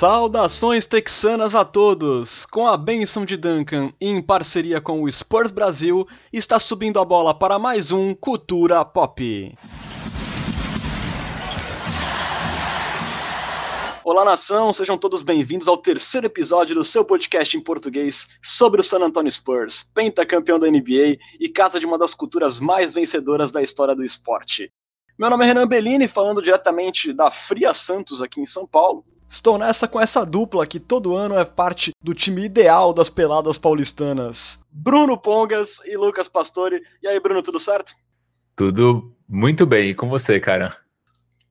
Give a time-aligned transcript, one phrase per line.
[0.00, 2.46] Saudações texanas a todos!
[2.46, 7.34] Com a benção de Duncan, em parceria com o Spurs Brasil, está subindo a bola
[7.34, 9.54] para mais um Cultura Pop.
[14.02, 18.84] Olá nação, sejam todos bem-vindos ao terceiro episódio do seu podcast em português sobre o
[18.84, 23.60] San Antonio Spurs, pentacampeão da NBA e casa de uma das culturas mais vencedoras da
[23.60, 24.72] história do esporte.
[25.18, 29.04] Meu nome é Renan Bellini, falando diretamente da Fria Santos aqui em São Paulo.
[29.30, 33.56] Estou nessa com essa dupla que todo ano é parte do time ideal das peladas
[33.56, 34.60] paulistanas.
[34.72, 36.82] Bruno Pongas e Lucas Pastore.
[37.00, 37.94] E aí, Bruno, tudo certo?
[38.56, 39.90] Tudo muito bem.
[39.90, 40.76] E com você, cara?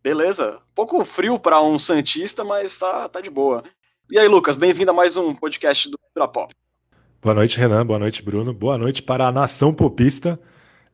[0.04, 0.58] Beleza.
[0.58, 3.64] Um pouco frio para um Santista, mas tá, tá de boa.
[4.12, 6.54] E aí, Lucas, bem-vindo a mais um podcast do Ultra Pop.
[7.22, 7.86] Boa noite, Renan.
[7.86, 8.54] Boa noite, Bruno.
[8.54, 10.38] Boa noite para a nação popista.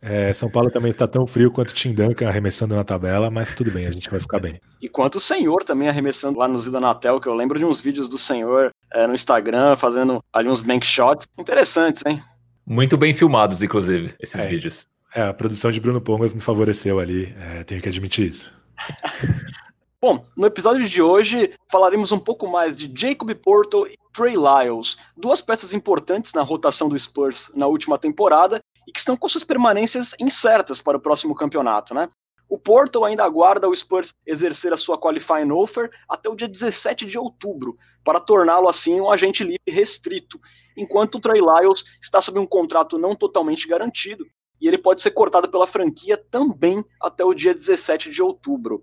[0.08, 3.56] É, São Paulo também está tão frio quanto o Tim Duncan arremessando na tabela, mas
[3.56, 4.62] tudo bem, a gente vai ficar bem.
[4.80, 8.08] E quanto o senhor também arremessando lá no Zidanatel, que eu lembro de uns vídeos
[8.08, 12.22] do senhor é, no Instagram fazendo ali uns bank shots interessantes, hein?
[12.68, 14.88] Muito bem filmados, inclusive, esses é, vídeos.
[15.14, 18.54] É, a produção de Bruno Pongas me favoreceu ali, é, tenho que admitir isso.
[20.00, 24.98] Bom, no episódio de hoje falaremos um pouco mais de Jacob Porto e Trey Lyles,
[25.18, 29.44] duas peças importantes na rotação do Spurs na última temporada e que estão com suas
[29.44, 32.10] permanências incertas para o próximo campeonato, né?
[32.48, 37.06] O Porto ainda aguarda o Spurs exercer a sua qualifying offer até o dia 17
[37.06, 40.40] de outubro, para torná-lo assim um agente livre restrito,
[40.78, 44.26] enquanto o Trey Lyles está sob um contrato não totalmente garantido
[44.62, 48.82] e ele pode ser cortado pela franquia também até o dia 17 de outubro.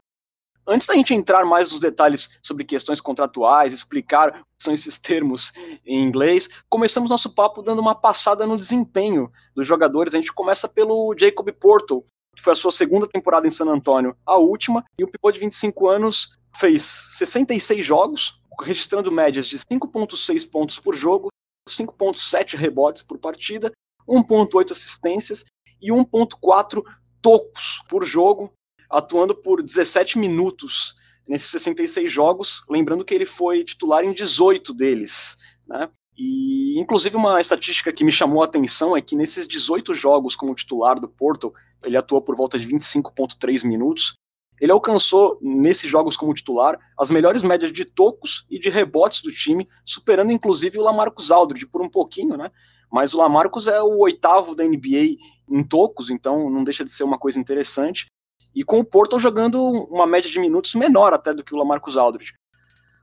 [0.67, 4.99] Antes da gente entrar mais nos detalhes sobre questões contratuais, explicar o que são esses
[4.99, 5.53] termos
[5.85, 10.15] em inglês, começamos nosso papo dando uma passada no desempenho dos jogadores.
[10.15, 14.17] A gente começa pelo Jacob Porto, que foi a sua segunda temporada em San Antonio,
[14.25, 20.49] a última, e o pivô de 25 anos fez 66 jogos, registrando médias de 5.6
[20.49, 21.28] pontos por jogo,
[21.69, 23.72] 5.7 rebotes por partida,
[24.09, 25.45] 1.8 assistências
[25.81, 26.83] e 1.4
[27.21, 28.53] tocos por jogo,
[28.92, 30.94] atuando por 17 minutos
[31.26, 35.36] nesses 66 jogos, lembrando que ele foi titular em 18 deles,
[35.66, 35.88] né?
[36.16, 40.54] E, inclusive, uma estatística que me chamou a atenção é que nesses 18 jogos como
[40.54, 44.12] titular do Porto, ele atuou por volta de 25,3 minutos.
[44.60, 49.32] Ele alcançou, nesses jogos como titular, as melhores médias de tocos e de rebotes do
[49.32, 52.50] time, superando inclusive o Lamarcus Aldridge por um pouquinho, né?
[52.92, 55.16] Mas o Lamarcus é o oitavo da NBA
[55.48, 58.06] em tocos, então não deixa de ser uma coisa interessante
[58.55, 61.97] e com o Porto jogando uma média de minutos menor até do que o Lamarcus
[61.97, 62.35] Aldridge.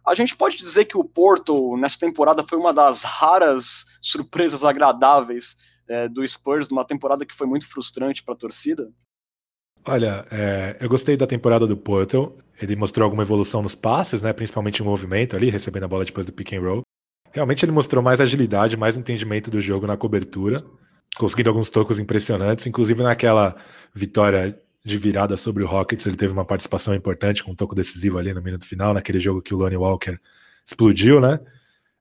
[0.05, 5.55] A gente pode dizer que o Porto, nessa temporada, foi uma das raras surpresas agradáveis
[5.87, 8.91] é, do Spurs, numa temporada que foi muito frustrante para a torcida?
[9.85, 12.37] Olha, é, eu gostei da temporada do Porto.
[12.61, 16.25] Ele mostrou alguma evolução nos passes, né, principalmente em movimento ali, recebendo a bola depois
[16.25, 16.81] do pick and roll.
[17.31, 20.63] Realmente ele mostrou mais agilidade, mais entendimento do jogo na cobertura,
[21.17, 23.55] conseguindo alguns tocos impressionantes, inclusive naquela
[23.93, 28.17] vitória de virada sobre o Rockets, ele teve uma participação importante com um toco decisivo
[28.17, 30.17] ali no minuto final, naquele jogo que o Lonnie Walker
[30.65, 31.39] explodiu, né?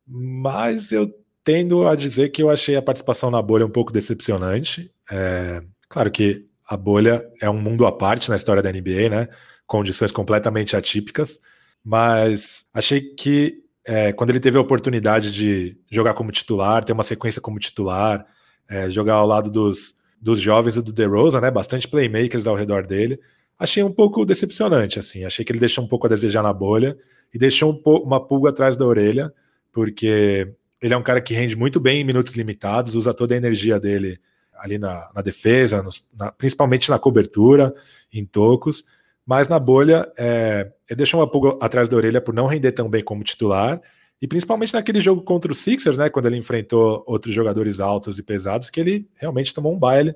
[0.06, 1.12] Mas eu
[1.43, 4.93] tendo a dizer que eu achei a participação na bolha um pouco decepcionante.
[5.11, 9.28] É, claro que a bolha é um mundo à parte na história da NBA, né?
[9.67, 11.41] Condições completamente atípicas,
[11.83, 17.03] mas achei que é, quando ele teve a oportunidade de jogar como titular, ter uma
[17.03, 18.27] sequência como titular,
[18.69, 21.51] é, jogar ao lado dos dos jovens e do DeRozan, né?
[21.51, 23.21] Bastante playmakers ao redor dele.
[23.59, 25.25] Achei um pouco decepcionante, assim.
[25.25, 26.97] Achei que ele deixou um pouco a desejar na bolha
[27.33, 29.33] e deixou um uma pulga atrás da orelha,
[29.73, 33.37] porque ele é um cara que rende muito bem em minutos limitados, usa toda a
[33.37, 34.19] energia dele
[34.55, 37.75] ali na, na defesa, nos, na, principalmente na cobertura,
[38.12, 38.85] em tocos.
[39.25, 42.89] Mas na bolha, é, ele deixou uma pulga atrás da orelha por não render tão
[42.89, 43.81] bem como titular
[44.21, 48.23] e principalmente naquele jogo contra o Sixers, né, quando ele enfrentou outros jogadores altos e
[48.23, 50.15] pesados, que ele realmente tomou um baile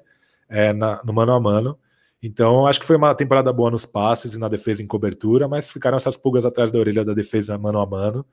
[0.49, 1.79] é, na, no mano a mano.
[2.23, 5.71] Então, acho que foi uma temporada boa nos passes e na defesa em cobertura, mas
[5.71, 8.25] ficaram essas pulgas atrás da orelha da defesa mano a mano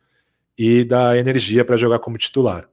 [0.58, 2.68] e da energia para jogar como titular.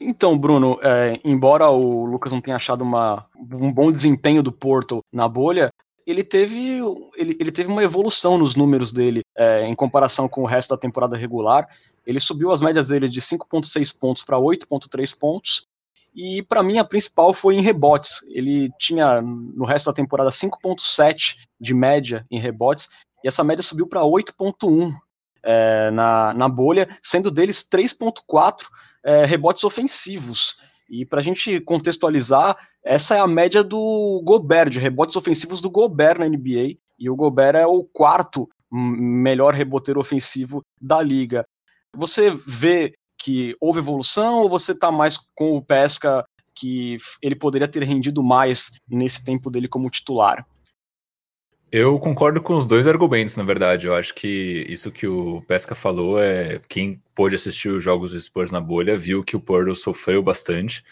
[0.00, 5.04] Então, Bruno, é, embora o Lucas não tenha achado uma, um bom desempenho do Porto
[5.12, 5.70] na bolha,
[6.06, 6.80] ele teve,
[7.16, 10.76] ele, ele teve uma evolução nos números dele é, em comparação com o resto da
[10.76, 11.66] temporada regular.
[12.06, 15.66] Ele subiu as médias dele de 5,6 pontos para 8,3 pontos.
[16.14, 18.22] E para mim a principal foi em rebotes.
[18.28, 22.88] Ele tinha no resto da temporada 5,7 de média em rebotes,
[23.24, 24.94] e essa média subiu para 8,1
[25.42, 28.64] é, na, na bolha, sendo deles 3,4
[29.04, 30.56] é, rebotes ofensivos.
[30.92, 32.54] E para a gente contextualizar,
[32.84, 36.76] essa é a média do Gobert, de rebotes ofensivos do Gobert na NBA.
[36.98, 41.46] E o Gobert é o quarto melhor reboteiro ofensivo da liga.
[41.96, 47.66] Você vê que houve evolução ou você está mais com o Pesca que ele poderia
[47.66, 50.46] ter rendido mais nesse tempo dele como titular?
[51.74, 53.86] Eu concordo com os dois argumentos, na verdade.
[53.86, 58.20] Eu acho que isso que o Pesca falou é quem pôde assistir os jogos do
[58.20, 60.84] Spurs na bolha viu que o Porto sofreu bastante.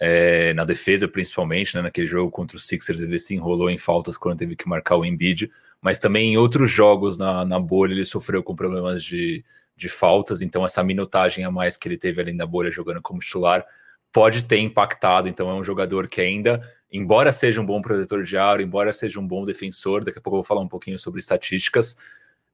[0.00, 4.16] É, na defesa, principalmente, né, naquele jogo contra os Sixers, ele se enrolou em faltas
[4.16, 5.50] quando teve que marcar o Embiid,
[5.82, 9.44] mas também em outros jogos na, na bolha ele sofreu com problemas de,
[9.74, 13.18] de faltas, então essa minutagem a mais que ele teve ali na bolha jogando como
[13.18, 13.66] titular
[14.12, 16.62] pode ter impactado, então é um jogador que ainda
[16.92, 20.36] embora seja um bom protetor de aro, embora seja um bom defensor, daqui a pouco
[20.36, 21.96] eu vou falar um pouquinho sobre estatísticas,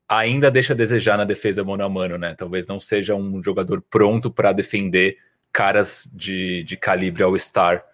[0.08, 2.34] ainda deixa a desejar na defesa mano a mano, né?
[2.34, 5.18] Talvez não seja um jogador pronto para defender
[5.52, 7.84] caras de, de calibre all-star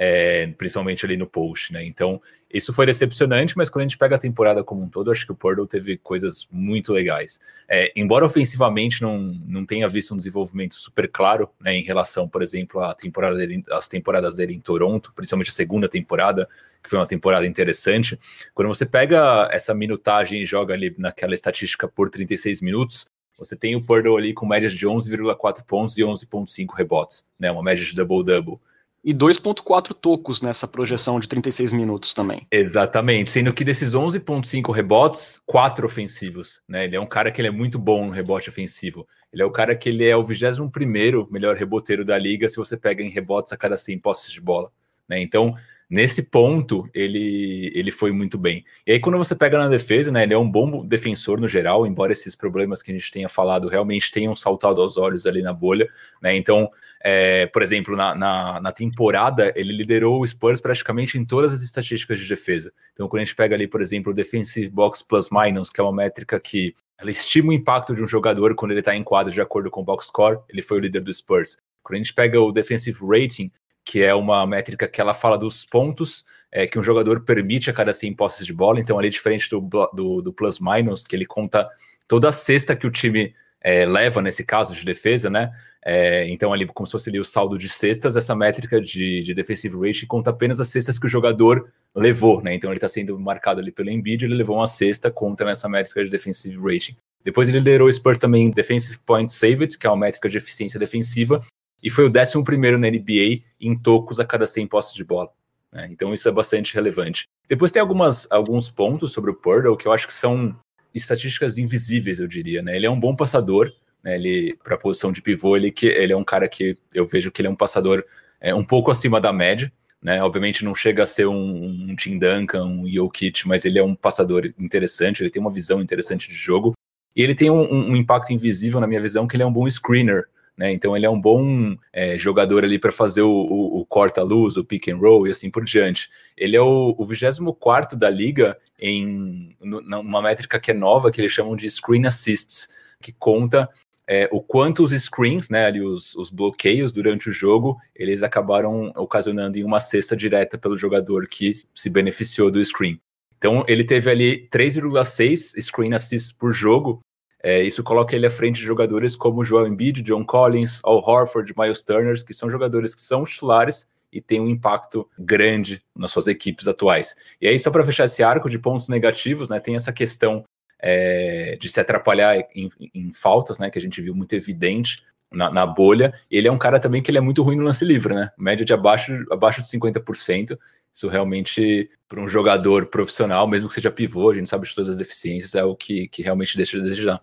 [0.00, 1.84] é, principalmente ali no post, né?
[1.84, 5.26] Então, isso foi decepcionante, mas quando a gente pega a temporada como um todo, acho
[5.26, 7.40] que o Portal teve coisas muito legais.
[7.68, 12.42] É, embora ofensivamente não, não tenha visto um desenvolvimento super claro, né, em relação, por
[12.42, 16.48] exemplo, à temporada dele, às temporadas dele em Toronto, principalmente a segunda temporada,
[16.80, 18.16] que foi uma temporada interessante.
[18.54, 23.04] Quando você pega essa minutagem e joga ali naquela estatística por 36 minutos,
[23.36, 27.50] você tem o Purdle ali com médias de 11,4 pontos e 11,5 rebotes, né?
[27.50, 28.58] Uma média de double-double
[29.04, 32.46] e 2.4 tocos nessa projeção de 36 minutos também.
[32.50, 36.84] Exatamente, sendo que desses 11.5 rebotes, quatro ofensivos, né?
[36.84, 39.06] Ele é um cara que ele é muito bom no rebote ofensivo.
[39.32, 42.76] Ele é o cara que ele é o 21º melhor reboteiro da liga se você
[42.76, 44.70] pega em rebotes a cada 100 posses de bola,
[45.08, 45.20] né?
[45.20, 45.54] Então,
[45.88, 48.64] nesse ponto, ele, ele foi muito bem.
[48.86, 51.86] E aí, quando você pega na defesa, né, ele é um bom defensor no geral,
[51.86, 55.52] embora esses problemas que a gente tenha falado realmente tenham saltado aos olhos ali na
[55.52, 55.88] bolha,
[56.20, 56.36] né?
[56.36, 56.70] Então,
[57.00, 61.62] é, por exemplo, na, na, na, temporada, ele liderou o Spurs praticamente em todas as
[61.62, 62.72] estatísticas de defesa.
[62.92, 65.84] Então, quando a gente pega ali, por exemplo, o Defensive Box Plus Minus, que é
[65.84, 69.32] uma métrica que ela estima o impacto de um jogador quando ele está em quadro
[69.32, 71.58] de acordo com o box score, ele foi o líder do Spurs.
[71.80, 73.52] Quando a gente pega o Defensive Rating,
[73.88, 77.72] que é uma métrica que ela fala dos pontos é, que um jogador permite a
[77.72, 78.78] cada 100 posses de bola.
[78.78, 79.60] Então, ali, diferente do,
[79.94, 81.66] do, do plus minus, que ele conta
[82.06, 85.50] toda a cesta que o time é, leva nesse caso de defesa, né?
[85.82, 89.32] É, então, ali, como se fosse ali o saldo de cestas, essa métrica de, de
[89.32, 92.52] defensive rating conta apenas as cestas que o jogador levou, né?
[92.52, 96.04] Então, ele está sendo marcado ali pelo Embiid, ele levou uma cesta, conta nessa métrica
[96.04, 96.94] de defensive rating.
[97.24, 100.36] Depois ele liderou o Spurs também em Defensive Points Saved, que é uma métrica de
[100.36, 101.42] eficiência defensiva,
[101.82, 105.30] e foi o 11 na NBA em tocos a cada 100 postes de bola.
[105.72, 105.88] Né?
[105.90, 107.28] Então isso é bastante relevante.
[107.48, 110.54] Depois tem algumas, alguns pontos sobre o Purdle que eu acho que são
[110.94, 112.62] estatísticas invisíveis, eu diria.
[112.62, 112.76] Né?
[112.76, 113.72] Ele é um bom passador,
[114.02, 114.18] né?
[114.62, 117.40] para a posição de pivô, ele, que, ele é um cara que eu vejo que
[117.40, 118.04] ele é um passador
[118.40, 119.72] é, um pouco acima da média.
[120.00, 120.22] Né?
[120.22, 123.94] Obviamente não chega a ser um, um Tim Duncan, um Jokic, mas ele é um
[123.94, 126.72] passador interessante, ele tem uma visão interessante de jogo.
[127.16, 129.68] E ele tem um, um impacto invisível, na minha visão, que ele é um bom
[129.68, 130.28] screener
[130.58, 130.72] né?
[130.72, 134.64] Então ele é um bom é, jogador ali para fazer o, o, o corta-luz, o
[134.64, 136.10] pick and roll e assim por diante.
[136.36, 141.30] Ele é o, o 24 da liga em numa métrica que é nova, que eles
[141.30, 142.68] chamam de screen assists,
[143.00, 143.68] que conta
[144.08, 148.90] é, o quanto os screens, né, ali os, os, bloqueios durante o jogo, eles acabaram
[148.96, 152.98] ocasionando em uma cesta direta pelo jogador que se beneficiou do screen.
[153.36, 157.00] Então ele teve ali 3,6 screen assists por jogo,
[157.48, 161.54] é, isso coloca ele à frente de jogadores como Joel Embiid, John Collins, Al Horford,
[161.56, 166.26] Miles Turner, que são jogadores que são titulares e têm um impacto grande nas suas
[166.26, 167.16] equipes atuais.
[167.40, 170.44] E aí, só para fechar esse arco de pontos negativos, né, tem essa questão
[170.78, 175.02] é, de se atrapalhar em, em, faltas, né, que a gente viu muito evidente
[175.32, 176.12] na, na, bolha.
[176.30, 178.30] Ele é um cara também que ele é muito ruim no lance livre, né?
[178.36, 180.58] Média de abaixo, abaixo de 50%.
[180.92, 184.90] Isso realmente, para um jogador profissional, mesmo que seja pivô, a gente sabe de todas
[184.90, 187.22] as deficiências, é o que, que realmente deixa de desejar.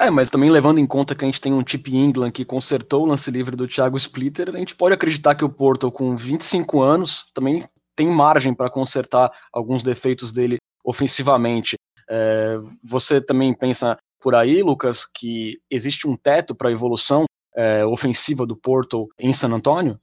[0.00, 3.02] É, mas também levando em conta que a gente tem um Chip England que consertou
[3.02, 6.80] o lance livre do Thiago Splitter, a gente pode acreditar que o Porto, com 25
[6.80, 11.76] anos, também tem margem para consertar alguns defeitos dele ofensivamente.
[12.08, 17.84] É, você também pensa por aí, Lucas, que existe um teto para a evolução é,
[17.84, 20.00] ofensiva do Porto em San Antônio?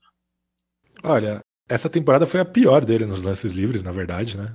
[1.02, 4.52] Olha, essa temporada foi a pior dele nos lances livres, na verdade, né?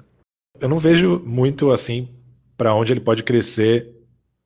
[0.57, 2.07] Eu não vejo muito assim
[2.55, 3.92] para onde ele pode crescer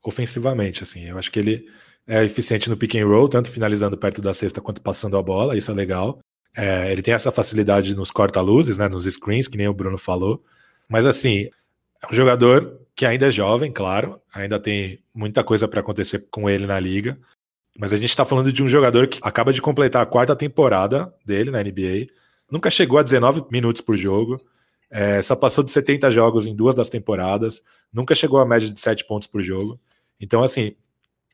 [0.08, 1.04] ofensivamente, assim.
[1.10, 1.68] Eu acho que ele
[2.08, 5.58] é eficiente no pick and roll, tanto finalizando perto da cesta quanto passando a bola,
[5.58, 6.20] isso é legal.
[6.56, 10.42] É, ele tem essa facilidade nos corta-luzes, né, nos screens, que nem o Bruno falou.
[10.88, 11.50] Mas assim,
[12.02, 16.50] é um jogador que ainda é jovem, claro, ainda tem muita coisa para acontecer com
[16.50, 17.18] ele na liga.
[17.78, 21.14] Mas a gente está falando de um jogador que acaba de completar a quarta temporada
[21.26, 22.08] dele na NBA,
[22.50, 24.38] nunca chegou a 19 minutos por jogo.
[24.90, 27.62] É, só passou de 70 jogos em duas das temporadas,
[27.92, 29.78] nunca chegou à média de 7 pontos por jogo.
[30.20, 30.76] Então, assim,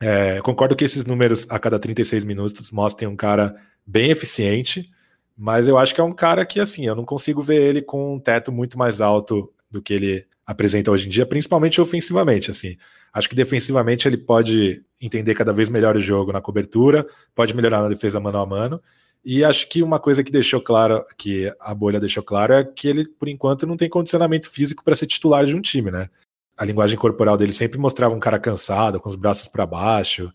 [0.02, 4.90] é, concordo que esses números a cada 36 minutos mostrem um cara bem eficiente,
[5.38, 8.16] mas eu acho que é um cara que, assim, eu não consigo ver ele com
[8.16, 12.78] um teto muito mais alto do que ele apresenta hoje em dia, principalmente ofensivamente, assim.
[13.14, 17.82] Acho que defensivamente ele pode entender cada vez melhor o jogo na cobertura, pode melhorar
[17.82, 18.82] na defesa mano a mano,
[19.24, 22.88] e acho que uma coisa que deixou claro, que a bolha deixou claro, é que
[22.88, 26.10] ele, por enquanto, não tem condicionamento físico para ser titular de um time, né?
[26.58, 30.32] A linguagem corporal dele sempre mostrava um cara cansado, com os braços para baixo,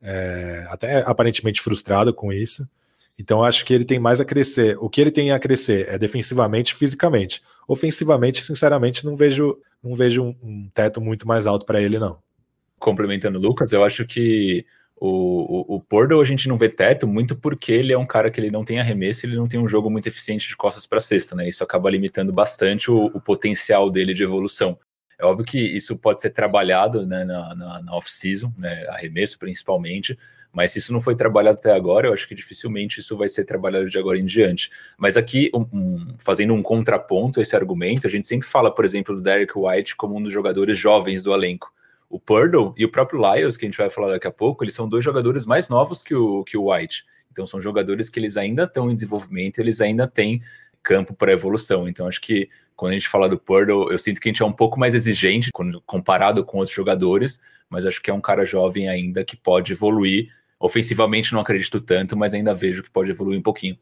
[0.00, 2.68] é, até aparentemente frustrado com isso.
[3.18, 4.76] Então acho que ele tem mais a crescer.
[4.80, 7.42] O que ele tem a crescer é defensivamente, fisicamente.
[7.68, 12.18] Ofensivamente, sinceramente, não vejo, não vejo um, um teto muito mais alto para ele não.
[12.78, 14.66] Complementando o Lucas, eu acho que
[15.04, 18.38] o, o, o a gente não vê teto muito porque ele é um cara que
[18.40, 21.34] ele não tem arremesso, ele não tem um jogo muito eficiente de costas para cesta,
[21.34, 21.48] né?
[21.48, 24.78] Isso acaba limitando bastante o, o, potencial dele de evolução.
[25.22, 30.18] É óbvio que isso pode ser trabalhado né, na, na, na off-season, né, arremesso principalmente,
[30.52, 33.44] mas se isso não foi trabalhado até agora, eu acho que dificilmente isso vai ser
[33.44, 34.70] trabalhado de agora em diante.
[34.98, 38.84] Mas aqui, um, um, fazendo um contraponto a esse argumento, a gente sempre fala, por
[38.84, 41.72] exemplo, do Derek White como um dos jogadores jovens do elenco
[42.12, 44.74] o Purdle e o próprio Lyles, que a gente vai falar daqui a pouco, eles
[44.74, 47.06] são dois jogadores mais novos que o, que o White.
[47.32, 50.42] Então são jogadores que eles ainda estão em desenvolvimento, eles ainda têm
[50.82, 51.88] campo para evolução.
[51.88, 54.46] Então acho que quando a gente fala do Purdle, eu sinto que a gente é
[54.46, 55.50] um pouco mais exigente
[55.86, 60.32] comparado com outros jogadores, mas acho que é um cara jovem ainda que pode evoluir.
[60.58, 63.78] Ofensivamente não acredito tanto, mas ainda vejo que pode evoluir um pouquinho.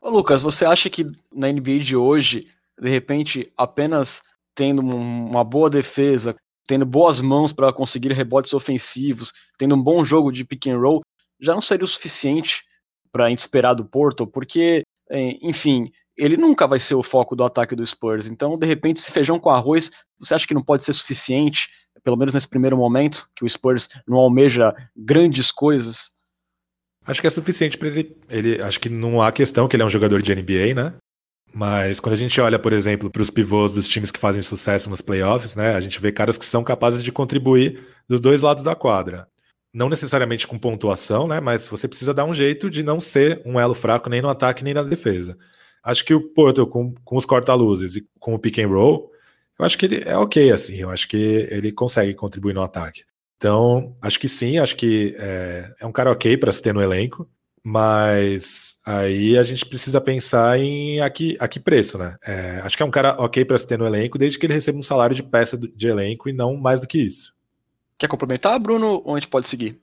[0.00, 2.48] Ô Lucas, você acha que na NBA de hoje,
[2.80, 4.22] de repente, apenas
[4.54, 6.36] tendo uma boa defesa,
[6.66, 11.02] tendo boas mãos para conseguir rebotes ofensivos, tendo um bom jogo de pick and roll,
[11.40, 12.62] já não seria o suficiente
[13.10, 17.36] para a gente esperar do Porto, porque, é, enfim, ele nunca vai ser o foco
[17.36, 18.26] do ataque do Spurs.
[18.26, 21.68] Então, de repente, esse feijão com arroz, você acha que não pode ser suficiente,
[22.02, 26.10] pelo menos nesse primeiro momento, que o Spurs não almeja grandes coisas?
[27.06, 28.60] Acho que é suficiente para ele, ele.
[28.60, 30.94] Acho que não há questão que ele é um jogador de NBA, né?
[31.54, 34.90] Mas quando a gente olha, por exemplo, para os pivôs dos times que fazem sucesso
[34.90, 38.62] nos playoffs, né, a gente vê caras que são capazes de contribuir dos dois lados
[38.62, 39.26] da quadra.
[39.72, 43.58] Não necessariamente com pontuação, né, mas você precisa dar um jeito de não ser um
[43.58, 45.38] elo fraco nem no ataque nem na defesa.
[45.82, 49.10] Acho que o Porto, com, com os corta-luzes e com o pick and roll,
[49.58, 53.04] eu acho que ele é ok, assim, eu acho que ele consegue contribuir no ataque.
[53.36, 56.82] Então, acho que sim, acho que é, é um cara ok para se ter no
[56.82, 57.28] elenco,
[57.62, 62.16] mas Aí a gente precisa pensar em a que, a que preço, né?
[62.26, 64.54] É, acho que é um cara ok para se ter no elenco, desde que ele
[64.54, 67.34] receba um salário de peça de elenco e não mais do que isso.
[67.98, 69.78] Quer complementar, Bruno, ou a gente pode seguir?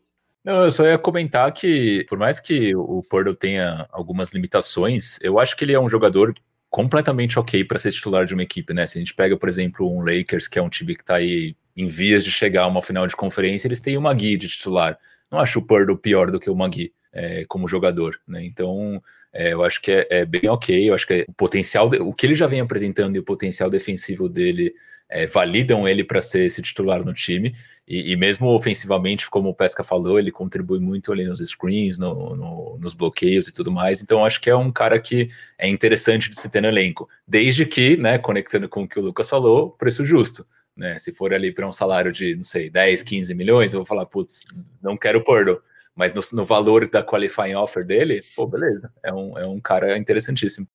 [0.46, 5.40] Não, eu só ia comentar que, por mais que o Porto tenha algumas limitações, eu
[5.40, 6.36] acho que ele é um jogador
[6.70, 8.86] completamente ok para ser titular de uma equipe, né?
[8.86, 11.56] Se a gente pega, por exemplo, um Lakers, que é um time que está aí
[11.76, 15.00] em vias de chegar a uma final de conferência, eles têm uma Magui de titular.
[15.32, 18.46] Não acho o Porto pior do que o Magui é, como jogador, né?
[18.46, 19.02] Então,
[19.34, 20.90] é, eu acho que é, é, bem ok.
[20.90, 24.30] Eu acho que o potencial, o que ele já vem apresentando e o potencial defensivo
[24.30, 24.76] dele
[25.10, 27.56] é, validam ele para ser esse titular no time.
[27.88, 32.36] E, e, mesmo ofensivamente, como o Pesca falou, ele contribui muito ali nos screens, no,
[32.36, 34.02] no, nos bloqueios e tudo mais.
[34.02, 37.66] Então, acho que é um cara que é interessante de se ter no elenco, desde
[37.66, 40.46] que, né, conectando com o que o Lucas falou, preço justo.
[40.76, 43.86] Né, se for ali para um salário de, não sei, 10, 15 milhões, eu vou
[43.86, 44.46] falar, putz,
[44.82, 45.62] não quero Porto
[45.96, 49.98] mas no, no, valor da qualifying offer dele, pô, beleza, é um, é um cara
[49.98, 50.68] interessantíssimo.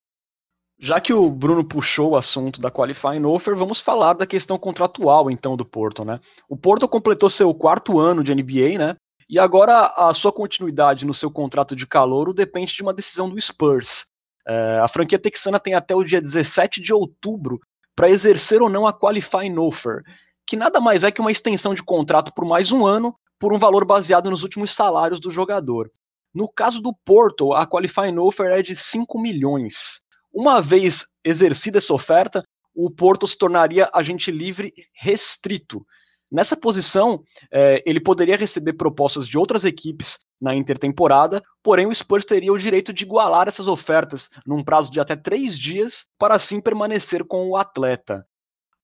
[0.83, 5.31] Já que o Bruno puxou o assunto da qualifying offer, vamos falar da questão contratual
[5.31, 6.19] então do Porto, né?
[6.49, 8.97] O Porto completou seu quarto ano de NBA, né?
[9.29, 13.39] E agora a sua continuidade no seu contrato de calouro depende de uma decisão do
[13.39, 14.07] Spurs.
[14.49, 17.61] É, a franquia texana tem até o dia 17 de outubro
[17.95, 20.03] para exercer ou não a qualifying offer,
[20.47, 23.59] que nada mais é que uma extensão de contrato por mais um ano por um
[23.59, 25.91] valor baseado nos últimos salários do jogador.
[26.35, 30.01] No caso do Porto, a qualifying offer é de 5 milhões.
[30.33, 32.45] Uma vez exercida essa oferta,
[32.75, 35.85] o Porto se tornaria agente livre restrito.
[36.31, 37.21] Nessa posição,
[37.53, 42.59] é, ele poderia receber propostas de outras equipes na intertemporada, porém o Spurs teria o
[42.59, 47.49] direito de igualar essas ofertas num prazo de até três dias para assim permanecer com
[47.49, 48.25] o atleta.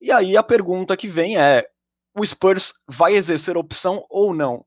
[0.00, 1.64] E aí a pergunta que vem é:
[2.14, 4.64] o Spurs vai exercer opção ou não?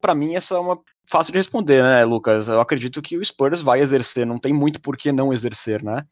[0.00, 0.78] Para mim, essa é uma
[1.10, 2.48] fácil de responder, né, Lucas?
[2.48, 6.06] Eu acredito que o Spurs vai exercer, não tem muito por que não exercer, né?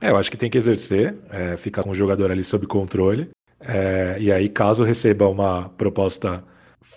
[0.00, 3.30] É, eu acho que tem que exercer, é, ficar com o jogador ali sob controle.
[3.60, 6.44] É, e aí, caso receba uma proposta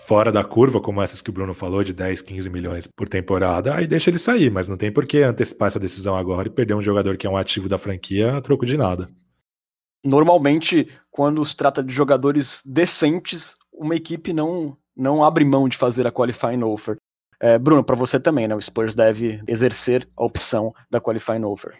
[0.09, 3.75] fora da curva, como essas que o Bruno falou, de 10, 15 milhões por temporada,
[3.75, 6.73] aí deixa ele sair, mas não tem por que antecipar essa decisão agora e perder
[6.73, 9.07] um jogador que é um ativo da franquia a troco de nada.
[10.03, 16.07] normalmente, quando se trata de jogadores decentes, uma equipe não, não abre mão de fazer
[16.07, 16.97] a qualifying offer.
[17.39, 18.55] É, Bruno, para você também, né?
[18.55, 21.73] O Spurs deve exercer a opção da qualifying offer.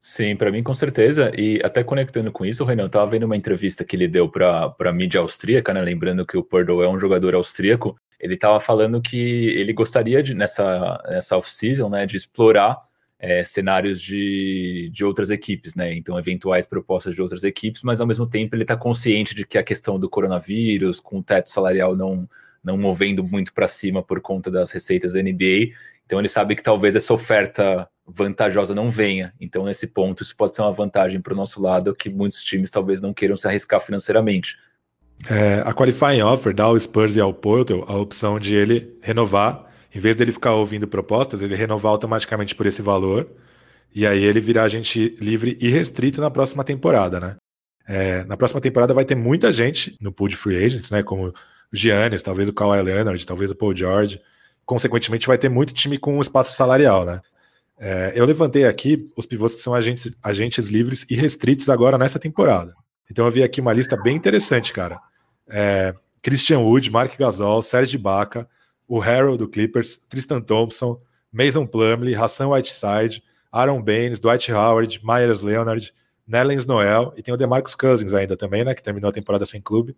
[0.00, 1.32] Sim, para mim com certeza.
[1.34, 4.74] E até conectando com isso, o Renan, estava vendo uma entrevista que ele deu para
[4.78, 5.80] a mídia austríaca, né?
[5.80, 7.96] Lembrando que o Purdue é um jogador austríaco.
[8.20, 12.78] Ele estava falando que ele gostaria de, nessa, nessa off-season, né, de explorar
[13.18, 15.94] é, cenários de, de outras equipes, né?
[15.94, 19.56] Então, eventuais propostas de outras equipes, mas ao mesmo tempo ele está consciente de que
[19.56, 22.28] a questão do coronavírus, com o teto salarial não,
[22.64, 25.72] não movendo muito para cima por conta das receitas da NBA,
[26.04, 29.32] então ele sabe que talvez essa oferta vantajosa não venha.
[29.40, 32.70] Então, nesse ponto, isso pode ser uma vantagem para o nosso lado, que muitos times
[32.70, 34.56] talvez não queiram se arriscar financeiramente.
[35.28, 39.72] É, a qualifying offer dá ao Spurs e ao Porto a opção de ele renovar,
[39.94, 43.30] em vez dele ficar ouvindo propostas, ele renovar automaticamente por esse valor,
[43.94, 47.36] e aí ele virar agente livre e restrito na próxima temporada, né?
[47.86, 51.02] É, na próxima temporada vai ter muita gente no pool de free agents, né?
[51.02, 51.32] Como
[51.72, 54.20] Giannis, talvez o Kawhi Leonard, talvez o Paul George.
[54.64, 57.20] Consequentemente, vai ter muito time com espaço salarial, né?
[57.78, 62.18] É, eu levantei aqui os pivôs que são agentes, agentes livres e restritos agora nessa
[62.18, 62.74] temporada.
[63.10, 65.00] Então eu vi aqui uma lista bem interessante, cara.
[65.48, 65.92] É,
[66.22, 68.48] Christian Wood, Mark Gasol, Serge Ibaka,
[68.88, 71.00] o Harold do Clippers, Tristan Thompson,
[71.32, 75.92] Mason Plumlee, Hassan Whiteside, Aaron Baines, Dwight Howard, Myers Leonard,
[76.26, 79.60] Nellens Noel e tem o DeMarcus Cousins ainda também, né, que terminou a temporada sem
[79.60, 79.96] clube,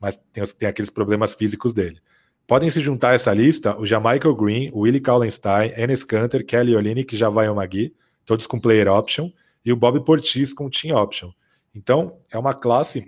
[0.00, 2.00] mas tem, tem aqueles problemas físicos dele.
[2.46, 6.76] Podem se juntar a essa lista o Jamichael Green, o Willie Kallenstein, Enes Kanter, Kelly
[6.76, 9.30] Olynyk, Javai Magui, todos com player option,
[9.64, 11.30] e o Bob Portis com team option.
[11.74, 13.06] Então, é uma classe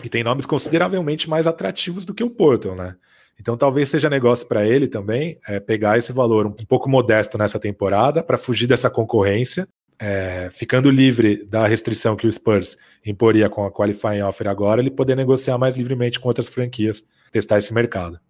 [0.00, 2.96] que tem nomes consideravelmente mais atrativos do que o Porto, né?
[3.38, 7.58] Então, talvez seja negócio para ele também é, pegar esse valor um pouco modesto nessa
[7.58, 13.64] temporada para fugir dessa concorrência, é, ficando livre da restrição que o Spurs imporia com
[13.64, 18.20] a qualifying offer agora, ele poder negociar mais livremente com outras franquias, testar esse mercado.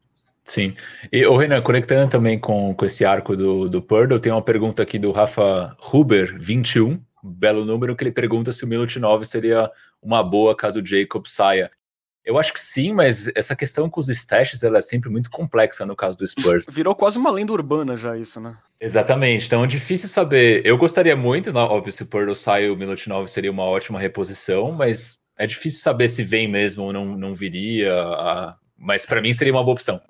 [0.44, 0.74] Sim.
[1.12, 4.82] E, o Renan, conectando também com, com esse arco do, do Purdle, tem uma pergunta
[4.82, 9.68] aqui do Rafa Huber, 21, belo número, que ele pergunta se o 9 seria
[10.00, 11.70] uma boa caso o Jacob saia.
[12.26, 15.86] Eu acho que sim, mas essa questão com os stashes ela é sempre muito complexa
[15.86, 16.66] no caso do Spurs.
[16.68, 18.58] Virou quase uma lenda urbana já isso, né?
[18.80, 19.46] Exatamente.
[19.46, 20.60] Então é difícil saber.
[20.66, 24.72] Eu gostaria muito, óbvio, se o Purdle sai, o Minute 9 seria uma ótima reposição,
[24.72, 27.94] mas é difícil saber se vem mesmo ou não, não viria.
[27.94, 28.56] A...
[28.76, 30.00] Mas para mim seria uma boa opção.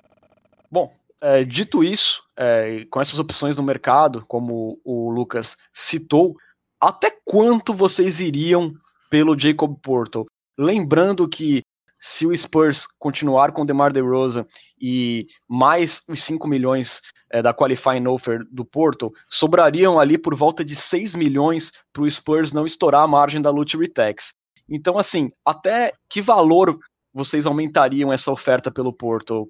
[0.70, 6.34] Bom, é, dito isso, é, com essas opções no mercado, como o Lucas citou,
[6.80, 8.72] até quanto vocês iriam
[9.10, 10.24] pelo Jacob Porto?
[10.58, 11.62] Lembrando que
[12.06, 14.46] se o Spurs continuar com o DeMar DeRozan
[14.80, 20.64] e mais os 5 milhões é, da qualifying offer do Porto, sobrariam ali por volta
[20.64, 24.34] de 6 milhões para o Spurs não estourar a margem da Luxury Tax.
[24.68, 26.78] Então, assim, até que valor
[27.12, 29.48] vocês aumentariam essa oferta pelo Porto?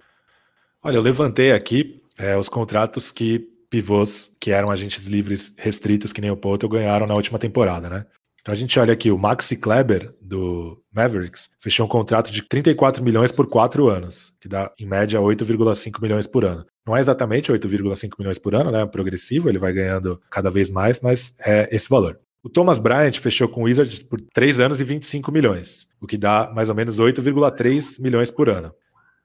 [0.83, 6.21] Olha, eu levantei aqui é, os contratos que pivôs que eram agentes livres restritos, que
[6.23, 8.07] nem o Poto, ganharam na última temporada, né?
[8.47, 13.03] Então a gente olha aqui, o Maxi Kleber, do Mavericks, fechou um contrato de 34
[13.03, 16.65] milhões por quatro anos, que dá, em média, 8,5 milhões por ano.
[16.87, 18.83] Não é exatamente 8,5 milhões por ano, né?
[18.83, 22.19] É progressivo, ele vai ganhando cada vez mais, mas é esse valor.
[22.41, 26.17] O Thomas Bryant fechou com o Wizards por 3 anos e 25 milhões, o que
[26.17, 28.73] dá mais ou menos 8,3 milhões por ano.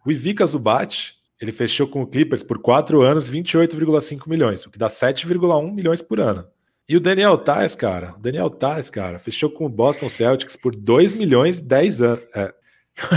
[0.03, 4.79] O Ivica Zubat ele fechou com o Clippers por 4 anos, 28,5 milhões, o que
[4.79, 6.43] dá 7,1 milhões por ano.
[6.91, 10.75] E o Daniel Tais, cara, o Daniel Tais, cara, fechou com o Boston Celtics por
[10.75, 12.23] 2 milhões 10 anos.
[12.35, 12.53] É,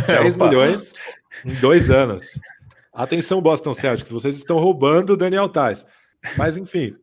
[0.22, 0.92] 10 milhões
[1.44, 2.38] em dois anos.
[2.92, 5.84] Atenção, Boston Celtics, vocês estão roubando o Daniel Tais.
[6.36, 6.94] Mas, enfim,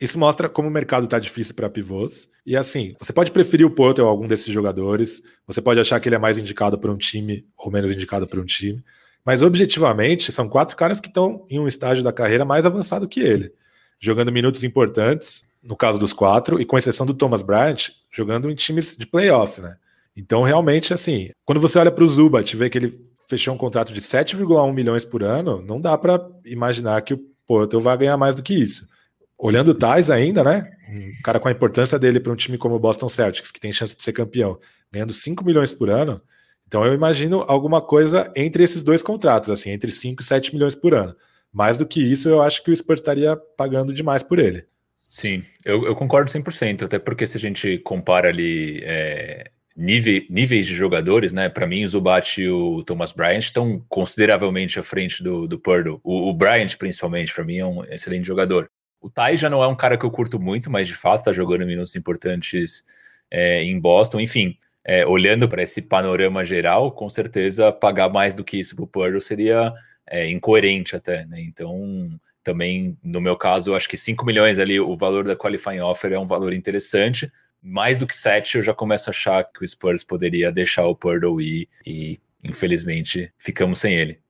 [0.00, 2.26] isso mostra como o mercado está difícil para pivôs.
[2.46, 6.08] E assim, você pode preferir o Porto ou algum desses jogadores, você pode achar que
[6.08, 8.82] ele é mais indicado para um time ou menos indicado para um time.
[9.22, 13.20] Mas objetivamente, são quatro caras que estão em um estágio da carreira mais avançado que
[13.20, 13.52] ele,
[14.00, 18.54] jogando minutos importantes, no caso dos quatro, e com exceção do Thomas Bryant, jogando em
[18.54, 19.76] times de playoff, né?
[20.16, 23.58] Então, realmente, assim, quando você olha para o Zubat e vê que ele fechou um
[23.58, 28.16] contrato de 7,1 milhões por ano, não dá para imaginar que o Porto vai ganhar
[28.16, 28.88] mais do que isso.
[29.36, 30.70] Olhando o Tais ainda, né?
[30.88, 33.72] Um cara com a importância dele para um time como o Boston Celtics, que tem
[33.72, 34.58] chance de ser campeão,
[34.92, 36.20] ganhando 5 milhões por ano,
[36.66, 40.74] então eu imagino alguma coisa entre esses dois contratos, assim, entre 5 e 7 milhões
[40.74, 41.14] por ano.
[41.52, 44.66] Mais do que isso, eu acho que o Spurs estaria pagando demais por ele.
[45.14, 50.66] Sim, eu, eu concordo 100%, até porque se a gente compara ali é, nível, níveis
[50.66, 55.22] de jogadores, né, para mim o Zubat e o Thomas Bryant estão consideravelmente à frente
[55.22, 55.62] do, do.
[56.02, 58.68] O, o Bryant, principalmente, para mim é um excelente jogador.
[59.00, 61.32] O Tai já não é um cara que eu curto muito, mas de fato está
[61.32, 62.84] jogando minutos importantes
[63.30, 64.18] é, em Boston.
[64.18, 68.84] Enfim, é, olhando para esse panorama geral, com certeza pagar mais do que isso para
[68.84, 69.72] o Purdle seria
[70.08, 71.40] é, incoerente até, né?
[71.40, 76.12] Então, também, no meu caso, acho que 5 milhões ali, o valor da qualifying offer
[76.12, 77.32] é um valor interessante.
[77.60, 80.94] Mais do que 7, eu já começo a achar que o Spurs poderia deixar o
[80.94, 84.20] Purdle ir e, infelizmente, ficamos sem ele.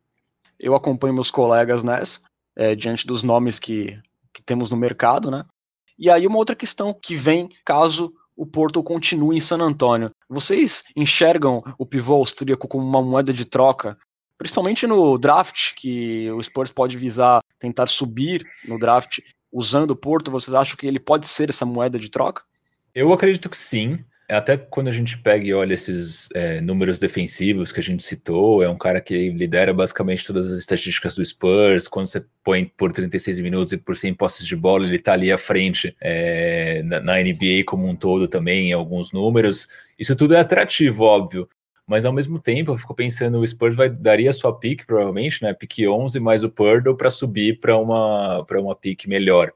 [0.59, 2.21] Eu acompanho meus colegas nessa,
[2.57, 3.99] é, diante dos nomes que,
[4.33, 5.45] que temos no mercado, né?
[5.99, 10.11] E aí uma outra questão que vem caso o Porto continue em San Antônio.
[10.29, 13.97] Vocês enxergam o pivô austríaco como uma moeda de troca,
[14.37, 19.19] principalmente no draft, que o Spurs pode visar tentar subir no draft
[19.53, 20.31] usando o Porto?
[20.31, 22.43] Vocês acham que ele pode ser essa moeda de troca?
[22.95, 23.99] Eu acredito que sim.
[24.27, 28.63] Até quando a gente pega e olha esses é, números defensivos que a gente citou,
[28.63, 31.87] é um cara que lidera basicamente todas as estatísticas do Spurs.
[31.89, 35.31] Quando você põe por 36 minutos e por 100 posses de bola, ele tá ali
[35.31, 39.69] à frente é, na, na, NBA como um todo também, em alguns números.
[39.99, 41.47] Isso tudo é atrativo, óbvio.
[41.87, 45.53] Mas ao mesmo tempo, eu fico pensando, o Spurs vai, daria sua pick, provavelmente, né?
[45.53, 49.53] Pick 11 mais o Purdle para subir para uma, uma pick melhor.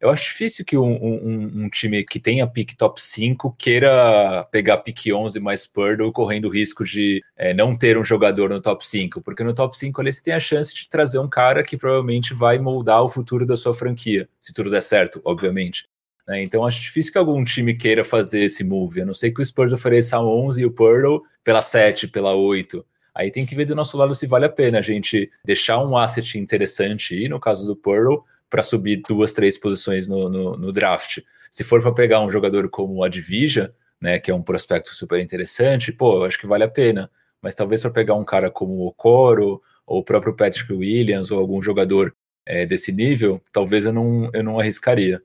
[0.00, 4.78] Eu acho difícil que um, um, um, time que tenha pick top 5 queira pegar
[4.78, 8.86] pick 11 mais Purdle, correndo o risco de é, não ter um jogador no top
[8.86, 11.76] 5, porque no top 5 ali você tem a chance de trazer um cara que
[11.76, 15.86] provavelmente vai moldar o futuro da sua franquia, se tudo der certo, obviamente.
[16.26, 16.42] Né?
[16.42, 19.44] Então acho difícil que algum time queira fazer esse move, a não ser que o
[19.44, 22.84] Spurs ofereça a 11 e o Purdle pela 7, pela 8.
[23.14, 25.96] Aí tem que ver do nosso lado se vale a pena a gente deixar um
[25.96, 30.72] asset interessante aí, no caso do Purdle, para subir duas, três posições no, no, no
[30.72, 31.18] draft.
[31.50, 35.20] Se for para pegar um jogador como o Advija, né, que é um prospecto super
[35.20, 37.10] interessante, pô, eu acho que vale a pena.
[37.42, 41.38] Mas talvez para pegar um cara como o Coro, ou o próprio Patrick Williams, ou
[41.38, 42.14] algum jogador
[42.46, 45.22] é, desse nível, talvez eu não, eu não arriscaria.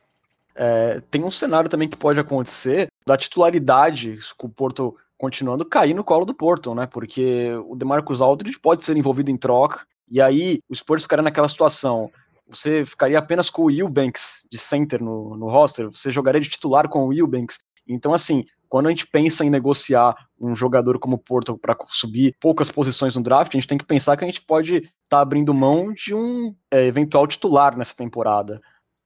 [0.56, 5.94] É, tem um cenário também que pode acontecer da titularidade com o Porto continuando cair
[5.94, 6.88] no colo do Porto, né?
[6.88, 11.50] Porque o DeMarcus Aldridge pode ser envolvido em troca, e aí o Spurs ficaria naquela
[11.50, 12.10] situação
[12.48, 16.88] você ficaria apenas com o Eubanks de center no, no roster, você jogaria de titular
[16.88, 17.58] com o Eubanks.
[17.88, 22.36] Então, assim, quando a gente pensa em negociar um jogador como o Porto para subir
[22.40, 25.20] poucas posições no draft, a gente tem que pensar que a gente pode estar tá
[25.22, 28.62] abrindo mão de um é, eventual titular nessa temporada.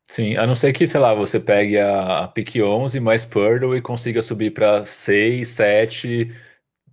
[0.09, 3.81] Sim, a não ser que, sei lá, você pegue a, pick 11 mais Purdle e
[3.81, 6.35] consiga subir para 6, 7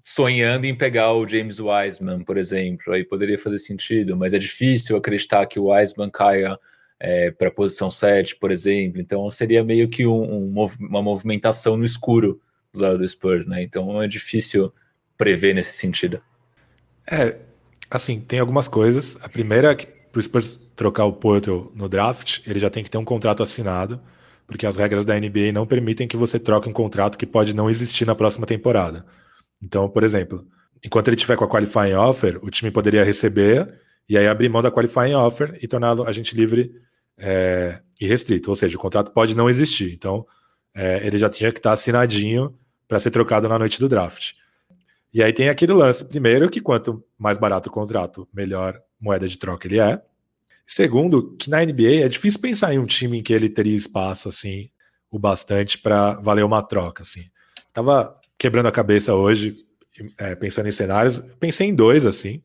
[0.05, 4.99] sonhando em pegar o James Wiseman, por exemplo, aí poderia fazer sentido, mas é difícil
[4.99, 6.59] acreditar que o Wiseman caia
[7.01, 11.75] é, para a posição 7, por exemplo, então seria meio que um, um, uma movimentação
[11.75, 12.39] no escuro
[12.71, 13.63] do lado do Spurs, né?
[13.63, 14.71] Então é difícil
[15.17, 16.21] prever nesse sentido.
[17.11, 17.39] É,
[17.91, 19.17] assim, tem algumas coisas.
[19.23, 22.89] A primeira é para o Spurs trocar o Porto no draft, ele já tem que
[22.89, 24.01] ter um contrato assinado,
[24.47, 27.69] porque as regras da NBA não permitem que você troque um contrato que pode não
[27.69, 29.05] existir na próxima temporada.
[29.63, 30.47] Então, por exemplo,
[30.83, 34.63] enquanto ele tiver com a qualifying offer, o time poderia receber e aí abrir mão
[34.63, 36.73] da qualifying offer e torná-lo agente livre
[37.19, 38.49] é, e restrito.
[38.49, 39.93] Ou seja, o contrato pode não existir.
[39.93, 40.27] Então,
[40.75, 42.57] é, ele já tinha que estar assinadinho
[42.89, 44.33] para ser trocado na noite do draft.
[45.13, 49.37] E aí tem aquele lance, primeiro, que quanto mais barato o contrato, melhor moeda de
[49.37, 50.01] troca ele é.
[50.67, 54.29] Segundo, que na NBA é difícil pensar em um time em que ele teria espaço
[54.29, 54.69] assim
[55.11, 57.25] o bastante para valer uma troca assim.
[57.73, 59.57] Tava quebrando a cabeça hoje,
[60.19, 61.21] é, pensando em cenários.
[61.39, 62.43] Pensei em dois, assim.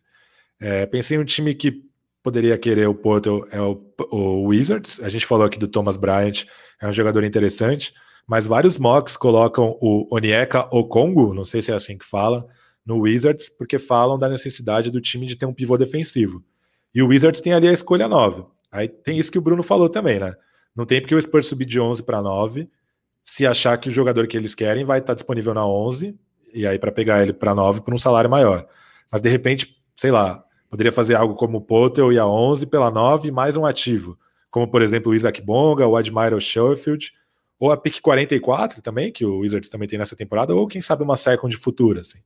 [0.60, 1.84] É, pensei em um time que
[2.24, 5.00] poderia querer o Porto, é o, o, Wizards.
[5.02, 6.46] A gente falou aqui do Thomas Bryant,
[6.80, 7.94] é um jogador interessante,
[8.28, 12.46] mas vários mocks colocam o Onyeka Okongo, não sei se é assim que fala,
[12.86, 16.44] no Wizards, porque falam da necessidade do time de ter um pivô defensivo.
[16.94, 18.44] E o Wizards tem ali a escolha 9.
[18.72, 20.34] Aí tem isso que o Bruno falou também, né?
[20.76, 22.70] Não tem porque o Spurs subir de 11 para 9
[23.24, 26.18] se achar que o jogador que eles querem vai estar disponível na 11
[26.54, 28.68] e aí para pegar ele para 9 por um salário maior.
[29.12, 32.90] Mas de repente, sei lá, poderia fazer algo como o Potter e a 11 pela
[32.90, 34.18] 9 mais um ativo,
[34.50, 37.14] como por exemplo o Isaac Bonga, o Admiral Schofield,
[37.60, 41.04] ou a pick 44 também, que o Wizards também tem nessa temporada, ou quem sabe
[41.04, 42.02] uma second futura.
[42.02, 42.20] Assim.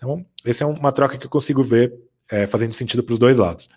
[0.00, 1.92] Então, essa é uma troca que eu consigo ver
[2.30, 3.68] é, fazendo sentido para os dois lados.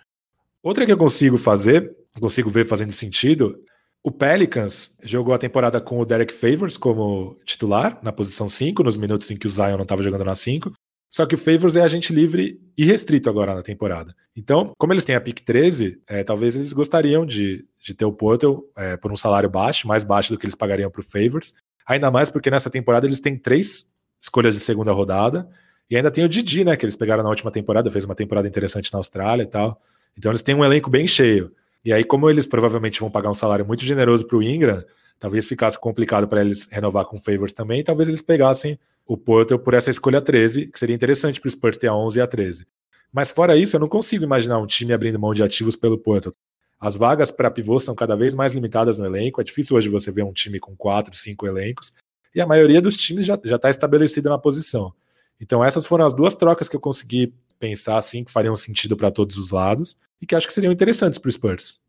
[0.62, 3.60] Outra que eu consigo fazer, consigo ver fazendo sentido,
[4.02, 8.96] o Pelicans jogou a temporada com o Derek Favors como titular, na posição 5, nos
[8.96, 10.72] minutos em que o Zion não estava jogando na 5.
[11.10, 14.16] Só que o Favors é agente livre e restrito agora na temporada.
[14.34, 18.12] Então, como eles têm a pick 13, é, talvez eles gostariam de, de ter o
[18.12, 21.54] Portal é, por um salário baixo, mais baixo do que eles pagariam para o Favors.
[21.86, 23.86] Ainda mais porque nessa temporada eles têm três
[24.20, 25.48] escolhas de segunda rodada.
[25.90, 26.76] E ainda tem o Didi, né?
[26.76, 29.80] Que eles pegaram na última temporada, fez uma temporada interessante na Austrália e tal.
[30.16, 31.52] Então eles têm um elenco bem cheio.
[31.84, 34.82] E aí, como eles provavelmente vão pagar um salário muito generoso para o Ingram,
[35.18, 39.74] talvez ficasse complicado para eles renovar com favors também, talvez eles pegassem o Porto por
[39.74, 42.66] essa escolha 13, que seria interessante para o Spurs ter a 11 e a 13.
[43.12, 46.32] Mas fora isso, eu não consigo imaginar um time abrindo mão de ativos pelo Porto.
[46.80, 49.40] As vagas para pivô são cada vez mais limitadas no elenco.
[49.40, 51.94] É difícil hoje você ver um time com quatro, cinco elencos.
[52.34, 54.92] E a maioria dos times já está estabelecida na posição.
[55.40, 59.10] Então, essas foram as duas trocas que eu consegui pensar assim, que fariam sentido para
[59.10, 61.80] todos os lados e que acho que seriam interessantes para o Spurs.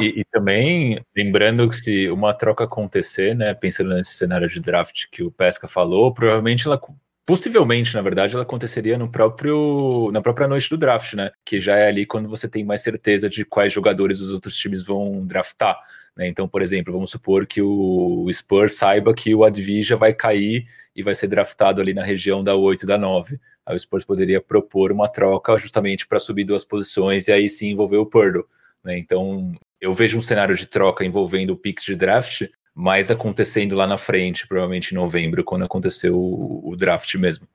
[0.00, 5.06] E, e, também, lembrando que se uma troca acontecer, né, pensando nesse cenário de draft
[5.10, 6.78] que o Pesca falou, provavelmente ela
[7.26, 11.32] Possivelmente, na verdade, ela aconteceria no próprio, na própria noite do draft, né?
[11.44, 14.86] Que já é ali quando você tem mais certeza de quais jogadores os outros times
[14.86, 15.76] vão draftar.
[16.16, 16.28] Né?
[16.28, 21.02] Então, por exemplo, vamos supor que o Spurs saiba que o Advija vai cair e
[21.02, 23.38] vai ser draftado ali na região da 8 e da 9.
[23.66, 27.68] Aí o Spurs poderia propor uma troca justamente para subir duas posições e aí sim
[27.68, 28.46] envolver o Purdle.
[28.82, 28.98] Né?
[28.98, 33.86] Então, eu vejo um cenário de troca envolvendo o pick de draft mais acontecendo lá
[33.86, 37.46] na frente, provavelmente em novembro, quando aconteceu o, o draft mesmo.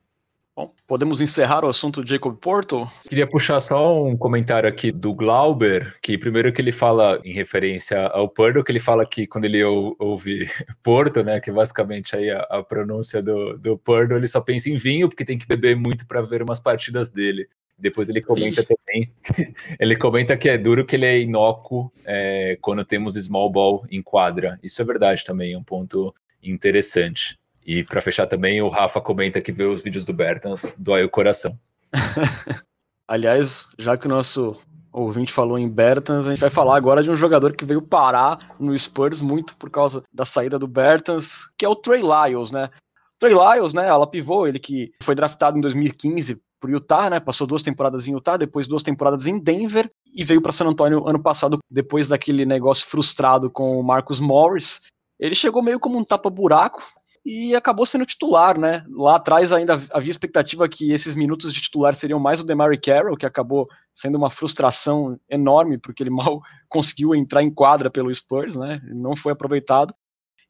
[0.54, 2.86] Bom, podemos encerrar o assunto Jacob Porto?
[3.08, 8.06] Queria puxar só um comentário aqui do Glauber, que primeiro que ele fala em referência
[8.08, 10.46] ao Porto, que ele fala que quando ele ou, ouve
[10.82, 14.68] Porto, né, que é basicamente aí a, a pronúncia do, do Porto, ele só pensa
[14.68, 17.48] em vinho, porque tem que beber muito para ver umas partidas dele.
[17.78, 19.10] Depois ele comenta também,
[19.80, 24.02] ele comenta que é duro que ele é inócuo é, quando temos small ball em
[24.02, 24.60] quadra.
[24.62, 27.40] Isso é verdade também, é um ponto interessante.
[27.64, 31.10] E para fechar também, o Rafa comenta que vê os vídeos do Bertans, dói o
[31.10, 31.58] coração.
[33.06, 34.60] Aliás, já que o nosso
[34.92, 38.54] ouvinte falou em Bertans, a gente vai falar agora de um jogador que veio parar
[38.58, 42.70] no Spurs muito por causa da saída do Bertans, que é o Trey Lyles, né?
[43.18, 47.20] Trey Lyles, né, ela pivô, ele que foi draftado em 2015 para o Utah, né?
[47.20, 51.06] Passou duas temporadas em Utah, depois duas temporadas em Denver e veio para San Antonio
[51.08, 54.80] ano passado, depois daquele negócio frustrado com o Marcus Morris.
[55.18, 56.82] Ele chegou meio como um tapa-buraco
[57.24, 58.84] e acabou sendo titular, né?
[58.90, 63.16] Lá atrás ainda havia expectativa que esses minutos de titular seriam mais o DeMary Carroll,
[63.16, 68.56] que acabou sendo uma frustração enorme, porque ele mal conseguiu entrar em quadra pelo Spurs,
[68.56, 68.80] né?
[68.84, 69.94] Não foi aproveitado.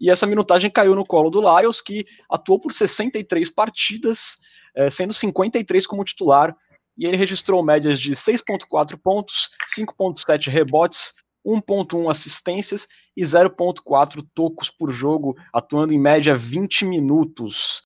[0.01, 4.39] E essa minutagem caiu no colo do Lyles, que atuou por 63 partidas,
[4.75, 6.57] é, sendo 53 como titular,
[6.97, 11.13] e ele registrou médias de 6,4 pontos, 5,7 rebotes,
[11.45, 17.83] 1,1 assistências e 0,4 tocos por jogo, atuando em média 20 minutos.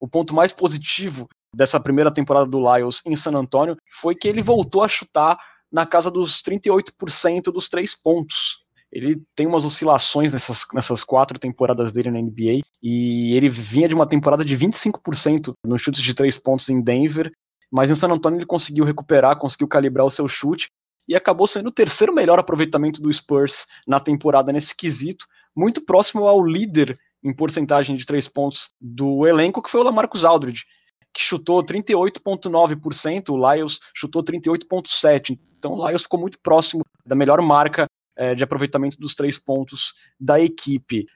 [0.00, 4.42] O ponto mais positivo dessa primeira temporada do Lyles em San Antonio foi que ele
[4.42, 5.38] voltou a chutar
[5.70, 8.58] na casa dos 38% dos três pontos.
[8.90, 13.94] Ele tem umas oscilações nessas, nessas quatro temporadas dele na NBA e ele vinha de
[13.94, 17.30] uma temporada de 25% nos chutes de três pontos em Denver,
[17.70, 20.68] mas em San Antonio ele conseguiu recuperar, conseguiu calibrar o seu chute
[21.08, 26.26] e acabou sendo o terceiro melhor aproveitamento do Spurs na temporada nesse quesito, muito próximo
[26.26, 30.64] ao líder em porcentagem de três pontos do elenco, que foi o Lamarcus Aldridge,
[31.12, 35.38] que chutou 38,9%, o Lyles chutou 38,7%.
[35.58, 39.94] Então o Lyles ficou muito próximo da melhor marca é, de aproveitamento dos três pontos
[40.20, 41.06] da equipe.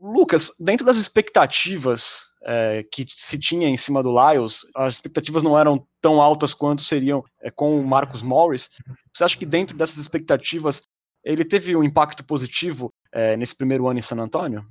[0.00, 5.58] Lucas, dentro das expectativas é, que se tinha em cima do Lyles, as expectativas não
[5.58, 8.70] eram tão altas quanto seriam é, com o Marcus Morris.
[9.12, 10.82] Você acha que dentro dessas expectativas
[11.24, 14.64] ele teve um impacto positivo é, nesse primeiro ano em San Antônio?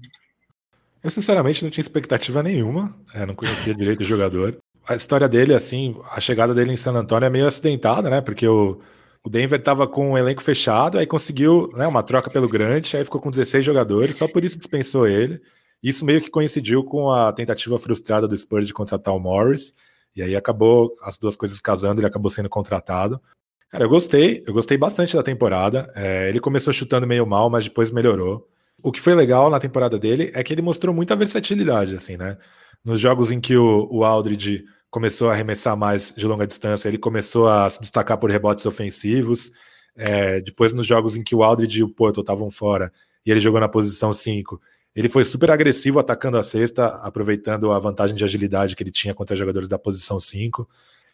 [1.03, 4.57] Eu sinceramente não tinha expectativa nenhuma, é, não conhecia direito o jogador.
[4.87, 8.21] A história dele, assim, a chegada dele em San Antônio é meio acidentada, né?
[8.21, 8.79] Porque o,
[9.27, 13.03] o Denver estava com um elenco fechado, aí conseguiu né, uma troca pelo Grant, aí
[13.03, 15.41] ficou com 16 jogadores, só por isso dispensou ele.
[15.83, 19.73] Isso meio que coincidiu com a tentativa frustrada do Spurs de contratar o Morris,
[20.15, 23.21] e aí acabou as duas coisas casando, ele acabou sendo contratado.
[23.69, 25.91] Cara, eu gostei, eu gostei bastante da temporada.
[25.93, 28.47] É, ele começou chutando meio mal, mas depois melhorou.
[28.81, 32.37] O que foi legal na temporada dele é que ele mostrou muita versatilidade, assim, né?
[32.81, 36.97] Nos jogos em que o, o Aldridge começou a arremessar mais de longa distância, ele
[36.97, 39.51] começou a se destacar por rebotes ofensivos.
[39.95, 42.91] É, depois, nos jogos em que o Aldridge e o Porto estavam fora
[43.25, 44.61] e ele jogou na posição 5,
[44.95, 49.13] ele foi super agressivo atacando a cesta, aproveitando a vantagem de agilidade que ele tinha
[49.13, 50.67] contra jogadores da posição 5.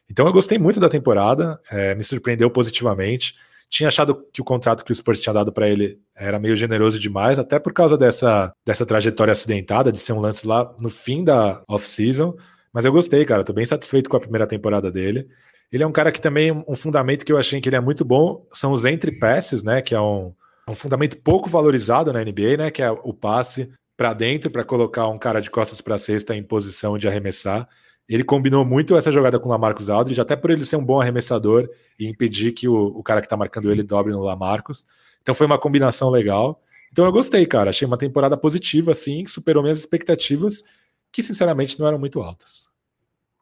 [0.10, 3.36] Então eu gostei muito da temporada, é, me surpreendeu positivamente.
[3.70, 7.00] Tinha achado que o contrato que o Spurs tinha dado para ele era meio generoso
[7.00, 11.24] demais, até por causa dessa, dessa trajetória acidentada, de ser um lance lá no fim
[11.24, 12.36] da off-season.
[12.74, 13.44] Mas eu gostei, cara.
[13.44, 15.28] Tô bem satisfeito com a primeira temporada dele.
[15.72, 18.04] Ele é um cara que também, um fundamento que eu achei que ele é muito
[18.04, 19.82] bom, são os entre passes, né?
[19.82, 20.34] Que é um,
[20.68, 22.72] um fundamento pouco valorizado na NBA, né?
[22.72, 26.44] Que é o passe para dentro para colocar um cara de costas para cesta em
[26.44, 27.70] posição de arremessar.
[28.10, 31.00] Ele combinou muito essa jogada com o Lamarcus Aldridge, até por ele ser um bom
[31.00, 34.86] arremessador e impedir que o, o cara que está marcando ele dobre no Lamarcus.
[35.22, 36.62] Então foi uma combinação legal.
[36.92, 37.70] Então eu gostei, cara.
[37.70, 40.64] Achei uma temporada positiva, assim, superou minhas expectativas
[41.12, 42.63] que sinceramente não eram muito altas.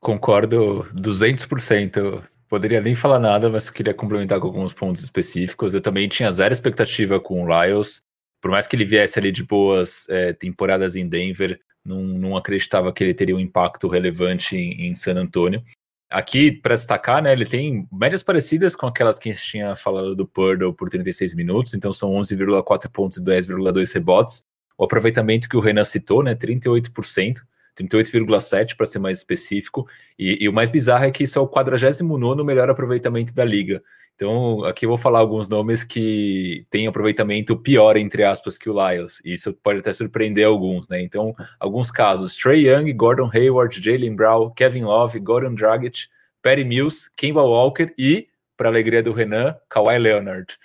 [0.02, 2.24] Concordo 200%.
[2.50, 5.76] Poderia nem falar nada, mas queria complementar com alguns pontos específicos.
[5.76, 8.02] Eu também tinha zero expectativa com o Lyles.
[8.42, 12.92] Por mais que ele viesse ali de boas é, temporadas em Denver, não, não acreditava
[12.92, 15.64] que ele teria um impacto relevante em, em San Antonio.
[16.10, 20.16] Aqui, para destacar, né, ele tem médias parecidas com aquelas que a gente tinha falado
[20.16, 24.44] do Purdle por 36 minutos, então são 11,4 pontos e 10,2 rebotes.
[24.78, 27.44] O aproveitamento que o Renan citou, né, 38%,
[27.78, 29.88] 38,7 para ser mais específico.
[30.18, 33.82] E, e, o mais bizarro é que isso é o 49 melhor aproveitamento da liga.
[34.16, 38.74] Então, aqui eu vou falar alguns nomes que têm aproveitamento pior, entre aspas, que o
[38.74, 39.22] Lyles.
[39.26, 41.02] E isso pode até surpreender alguns, né?
[41.02, 46.08] Então, alguns casos: Trey Young, Gordon Hayward, Jalen Brown, Kevin Love, Gordon Dragic,
[46.42, 50.56] Perry Mills, Kemba Walker e, para alegria do Renan, Kawhi Leonard.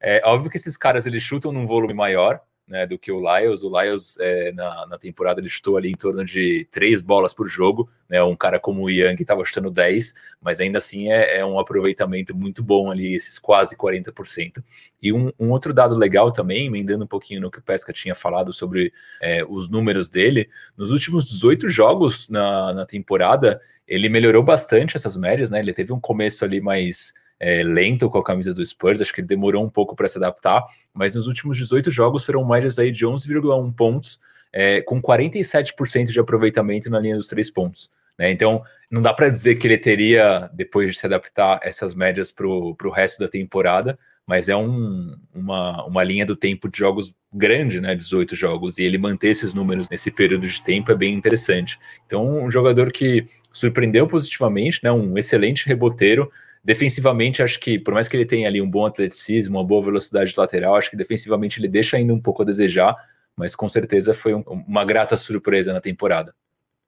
[0.00, 3.62] É óbvio que esses caras eles chutam num volume maior, né, do que o Lyles.
[3.62, 7.48] O Lyles, é, na, na temporada, ele chutou ali em torno de três bolas por
[7.48, 7.88] jogo.
[8.08, 11.58] Né, um cara como o Young estava chutando 10, mas ainda assim é, é, um
[11.58, 14.62] aproveitamento muito bom ali, esses quase 40%.
[15.00, 18.14] E um, um, outro dado legal também, emendando um pouquinho no que o Pesca tinha
[18.14, 24.42] falado sobre é, os números dele, nos últimos 18 jogos na, na temporada, ele melhorou
[24.42, 25.60] bastante essas médias, né?
[25.60, 29.20] Ele teve um começo ali mais é, lento com a camisa do Spurs, acho que
[29.20, 32.90] ele demorou um pouco para se adaptar, mas nos últimos 18 jogos foram médias aí
[32.90, 34.18] de 11,1 pontos,
[34.52, 37.90] é, com 47% de aproveitamento na linha dos três pontos.
[38.18, 38.30] Né?
[38.30, 42.46] Então, não dá para dizer que ele teria, depois de se adaptar, essas médias para
[42.46, 47.80] o resto da temporada, mas é um, uma, uma linha do tempo de jogos grande,
[47.80, 47.94] né?
[47.94, 51.78] 18 jogos, e ele manter esses números nesse período de tempo é bem interessante.
[52.04, 54.90] Então, um jogador que surpreendeu positivamente, né?
[54.90, 56.30] Um excelente reboteiro,
[56.66, 60.34] Defensivamente, acho que, por mais que ele tenha ali um bom atleticismo, uma boa velocidade
[60.36, 62.96] lateral, acho que defensivamente ele deixa ainda um pouco a desejar,
[63.36, 66.34] mas com certeza foi um, uma grata surpresa na temporada.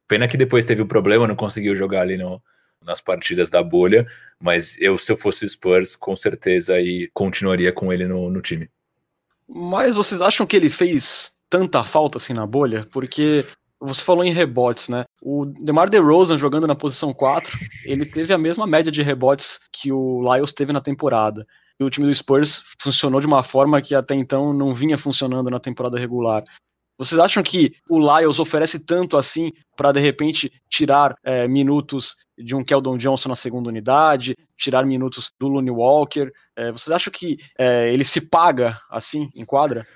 [0.09, 2.43] Pena que depois teve um problema, não conseguiu jogar ali no,
[2.85, 4.05] nas partidas da bolha,
[4.41, 8.43] mas eu, se eu fosse o Spurs, com certeza aí continuaria com ele no, no
[8.43, 8.69] time.
[9.49, 12.85] Mas vocês acham que ele fez tanta falta assim na bolha?
[12.91, 13.45] Porque
[13.81, 15.05] você falou em rebotes, né?
[15.23, 19.93] O DeMar DeRozan jogando na posição 4, ele teve a mesma média de rebotes que
[19.93, 21.47] o Lyles teve na temporada.
[21.79, 25.49] E o time do Spurs funcionou de uma forma que até então não vinha funcionando
[25.49, 26.43] na temporada regular.
[26.99, 32.57] Vocês acham que o Lyles oferece tanto assim para de repente tirar é, minutos de
[32.57, 36.33] um Keldon Johnson na segunda unidade, tirar minutos do Looney Walker?
[36.57, 39.87] É, vocês acham que é, ele se paga assim em quadra?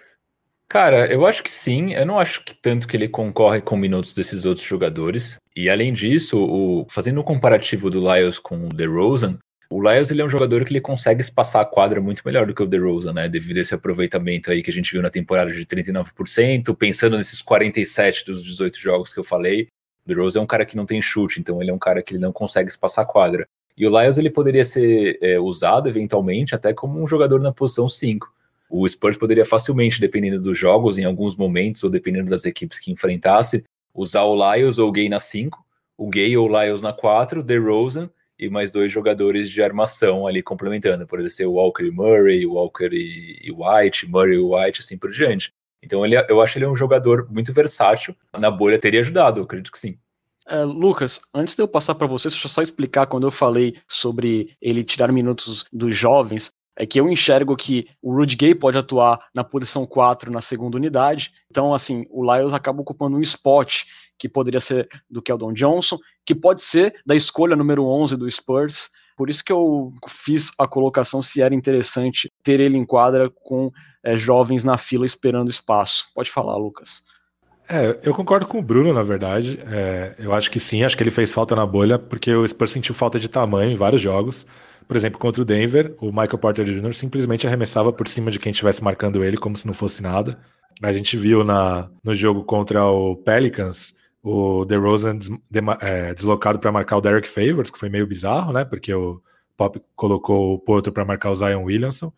[0.73, 1.93] Cara, eu acho que sim.
[1.93, 5.37] Eu não acho que tanto que ele concorre com minutos desses outros jogadores.
[5.55, 9.39] E além disso, o, fazendo um comparativo do Lyles com o DeRozan,
[9.71, 12.55] o Lyles ele é um jogador que ele consegue espaçar a quadra muito melhor do
[12.55, 13.29] que o DeRozan, né?
[13.29, 17.43] Devido a esse aproveitamento aí que a gente viu na temporada de 39%, pensando nesses
[17.43, 19.69] 47 dos 18 jogos que eu falei.
[20.07, 22.15] O DeRozan é um cara que não tem chute, então ele é um cara que
[22.15, 23.47] ele não consegue espaçar a quadra.
[23.77, 27.87] E o Lyles ele poderia ser é, usado eventualmente até como um jogador na posição
[27.87, 28.33] 5
[28.73, 32.91] o Spurs poderia facilmente, dependendo dos jogos, em alguns momentos, ou dependendo das equipes que
[32.91, 35.63] enfrentasse, usar o Lyles ou o Gay na 5,
[35.99, 40.43] o Gay ou o Lyles na 4, DeRozan e mais dois jogadores de armação ali
[40.43, 41.07] complementando.
[41.07, 45.11] Poderia ser o Walker e Murray, Walker e, e White, Murray e White, assim por
[45.11, 45.53] diante.
[45.83, 48.17] Então ele, eu acho ele um jogador muito versátil.
[48.39, 49.99] Na bolha teria ajudado, eu acredito que sim.
[50.47, 53.77] É, Lucas, antes de eu passar para você, deixa eu só explicar quando eu falei
[53.87, 56.51] sobre ele tirar minutos dos jovens
[56.83, 60.77] é que eu enxergo que o Rudy Gay pode atuar na posição 4 na segunda
[60.77, 61.31] unidade.
[61.49, 63.85] Então, assim, o Lyles acaba ocupando um spot
[64.19, 68.91] que poderia ser do Keldon Johnson, que pode ser da escolha número 11 do Spurs.
[69.17, 69.93] Por isso que eu
[70.25, 73.71] fiz a colocação se era interessante ter ele em quadra com
[74.05, 76.07] é, jovens na fila esperando espaço.
[76.13, 77.05] Pode falar, Lucas.
[77.69, 79.57] É, eu concordo com o Bruno, na verdade.
[79.71, 82.73] É, eu acho que sim, acho que ele fez falta na bolha, porque o Spurs
[82.73, 84.45] sentiu falta de tamanho em vários jogos.
[84.87, 86.93] Por exemplo, contra o Denver, o Michael Porter Jr.
[86.93, 90.39] simplesmente arremessava por cima de quem estivesse marcando ele como se não fosse nada.
[90.83, 96.59] A gente viu na, no jogo contra o Pelicans o DeRozan des, de, é, deslocado
[96.59, 98.65] para marcar o Derek Favors, que foi meio bizarro, né?
[98.65, 99.21] Porque o
[99.57, 102.13] Pop colocou o Porto para marcar o Zion Williamson.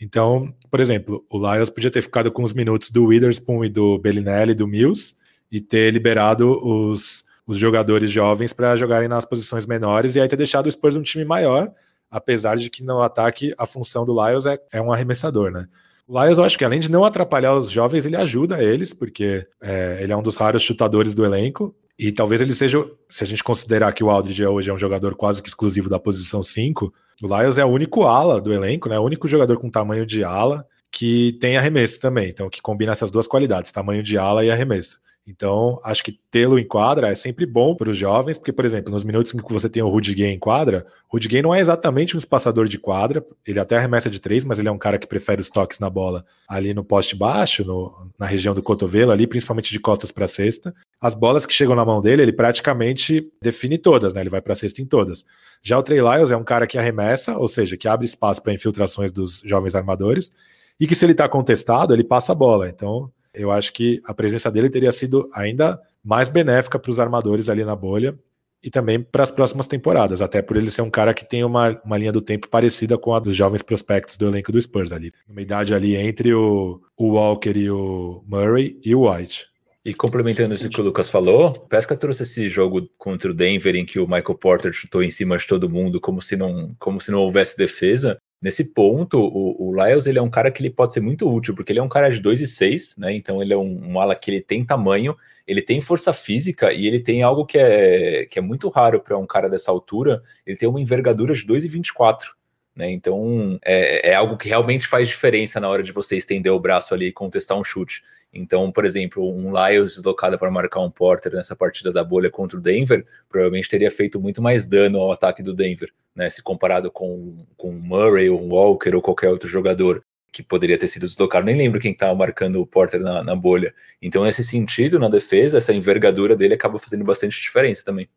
[0.00, 3.98] Então, por exemplo, o Lyles podia ter ficado com os minutos do Witherspoon e do
[3.98, 5.16] Bellinelli do Mills
[5.50, 10.36] e ter liberado os, os jogadores jovens para jogarem nas posições menores e aí ter
[10.36, 11.72] deixado o Spurs um time maior
[12.10, 15.66] apesar de que no ataque a função do Lyles é, é um arremessador, né?
[16.06, 19.46] O Lyles, eu acho que além de não atrapalhar os jovens, ele ajuda eles, porque
[19.60, 21.74] é, ele é um dos raros chutadores do elenco.
[21.98, 25.14] E talvez ele seja, se a gente considerar que o Aldridge hoje é um jogador
[25.16, 26.92] quase que exclusivo da posição 5,
[27.22, 28.98] o Lyles é o único ala do elenco, né?
[28.98, 32.30] O único jogador com tamanho de ala que tem arremesso também.
[32.30, 34.98] Então, que combina essas duas qualidades, tamanho de ala e arremesso.
[35.30, 38.90] Então, acho que tê-lo em quadra é sempre bom para os jovens, porque, por exemplo,
[38.90, 41.54] nos minutos em que você tem o Rudy Gay em quadra, o Rudy Gay não
[41.54, 44.78] é exatamente um espaçador de quadra, ele até arremessa de três, mas ele é um
[44.78, 48.62] cara que prefere os toques na bola ali no poste baixo, no, na região do
[48.62, 50.74] cotovelo, ali, principalmente de costas para cesta.
[50.98, 54.22] As bolas que chegam na mão dele, ele praticamente define todas, né?
[54.22, 55.26] Ele vai para cesta em todas.
[55.62, 58.54] Já o Trey Lyles é um cara que arremessa, ou seja, que abre espaço para
[58.54, 60.32] infiltrações dos jovens armadores,
[60.80, 62.66] e que se ele está contestado, ele passa a bola.
[62.66, 67.48] Então, eu acho que a presença dele teria sido ainda mais benéfica para os armadores
[67.48, 68.18] ali na bolha
[68.62, 71.80] e também para as próximas temporadas, até por ele ser um cara que tem uma,
[71.84, 75.12] uma linha do tempo parecida com a dos jovens prospectos do elenco do Spurs ali.
[75.28, 79.46] Uma idade ali entre o, o Walker e o Murray e o White.
[79.84, 83.86] E complementando isso que o Lucas falou, Pesca trouxe esse jogo contra o Denver em
[83.86, 87.10] que o Michael Porter chutou em cima de todo mundo como se não, como se
[87.10, 88.18] não houvesse defesa.
[88.40, 91.54] Nesse ponto, o, o Lyles ele é um cara que ele pode ser muito útil,
[91.56, 93.12] porque ele é um cara de 2 e 6, né?
[93.12, 96.86] Então ele é um, um ala que ele tem tamanho, ele tem força física e
[96.86, 100.56] ele tem algo que é, que é muito raro para um cara dessa altura, ele
[100.56, 102.37] tem uma envergadura de 2 e 24.
[102.78, 102.92] Né?
[102.92, 106.94] Então é, é, algo que realmente faz diferença na hora de você estender o braço
[106.94, 108.04] ali e contestar um chute.
[108.32, 112.56] Então, por exemplo, um Lyles deslocado para marcar um Porter nessa partida da bolha contra
[112.56, 116.30] o Denver, provavelmente teria feito muito mais dano ao ataque do Denver, né?
[116.30, 121.06] Se comparado com, com Murray ou Walker ou qualquer outro jogador que poderia ter sido
[121.06, 121.46] deslocado.
[121.46, 123.74] Nem lembro quem estava marcando o Porter na, na bolha.
[124.00, 128.08] Então, nesse sentido, na defesa, essa envergadura dele acaba fazendo bastante diferença também.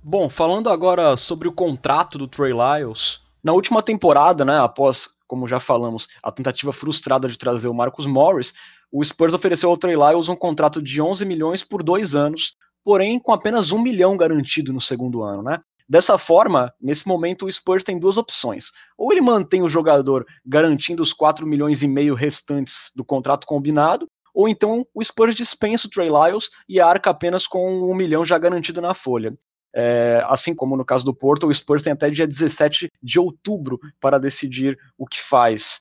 [0.00, 5.46] Bom, falando agora sobre o contrato do Trey Lyles, na última temporada, né, após, como
[5.46, 8.54] já falamos, a tentativa frustrada de trazer o Marcus Morris,
[8.90, 13.18] o Spurs ofereceu ao Trey Lyles um contrato de 11 milhões por dois anos, porém
[13.18, 15.60] com apenas um milhão garantido no segundo ano, né?
[15.86, 18.72] Dessa forma, nesse momento o Spurs tem duas opções.
[18.96, 24.08] Ou ele mantém o jogador garantindo os 4 milhões e meio restantes do contrato combinado,
[24.34, 28.38] ou então o Spurs dispensa o Trey Lyles e arca apenas com um milhão já
[28.38, 29.36] garantido na folha.
[29.74, 33.80] É, assim como no caso do Porto, o Spurs tem até dia 17 de outubro
[34.00, 35.80] para decidir o que faz.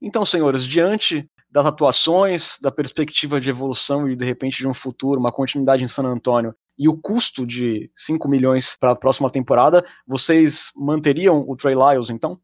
[0.00, 5.20] Então, senhores, diante das atuações, da perspectiva de evolução e de repente de um futuro,
[5.20, 9.84] uma continuidade em San Antônio e o custo de 5 milhões para a próxima temporada,
[10.06, 12.40] vocês manteriam o Trey Lyles então?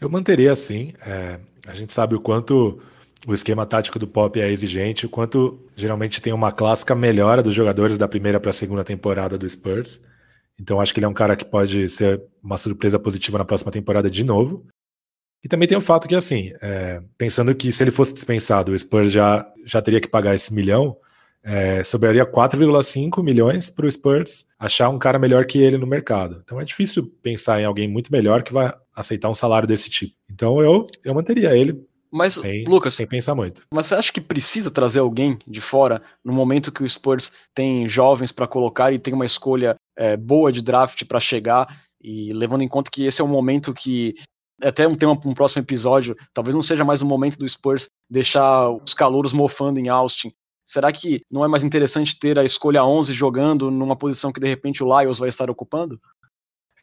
[0.00, 0.92] Eu manteria sim.
[1.04, 2.80] É, a gente sabe o quanto
[3.26, 7.54] o esquema tático do Pop é exigente, o quanto geralmente tem uma clássica melhora dos
[7.54, 10.00] jogadores da primeira para a segunda temporada do Spurs.
[10.58, 13.70] Então acho que ele é um cara que pode ser uma surpresa positiva na próxima
[13.70, 14.66] temporada de novo.
[15.44, 18.78] E também tem o fato que, assim, é, pensando que se ele fosse dispensado, o
[18.78, 20.96] Spurs já, já teria que pagar esse milhão,
[21.42, 26.40] é, sobraria 4,5 milhões para o Spurs achar um cara melhor que ele no mercado.
[26.42, 30.16] Então é difícil pensar em alguém muito melhor que vai aceitar um salário desse tipo.
[30.28, 33.62] Então eu, eu manteria ele mas, sem, Lucas, sem pensar muito.
[33.72, 37.88] Mas você acha que precisa trazer alguém de fora no momento que o Spurs tem
[37.88, 41.66] jovens para colocar e tem uma escolha é, boa de draft para chegar?
[42.02, 44.14] E levando em conta que esse é um momento que
[44.62, 47.88] até um tema para um próximo episódio, talvez não seja mais o momento do Spurs
[48.08, 50.32] deixar os calouros mofando em Austin.
[50.66, 54.48] Será que não é mais interessante ter a escolha 11 jogando numa posição que de
[54.48, 56.00] repente o Lyles vai estar ocupando?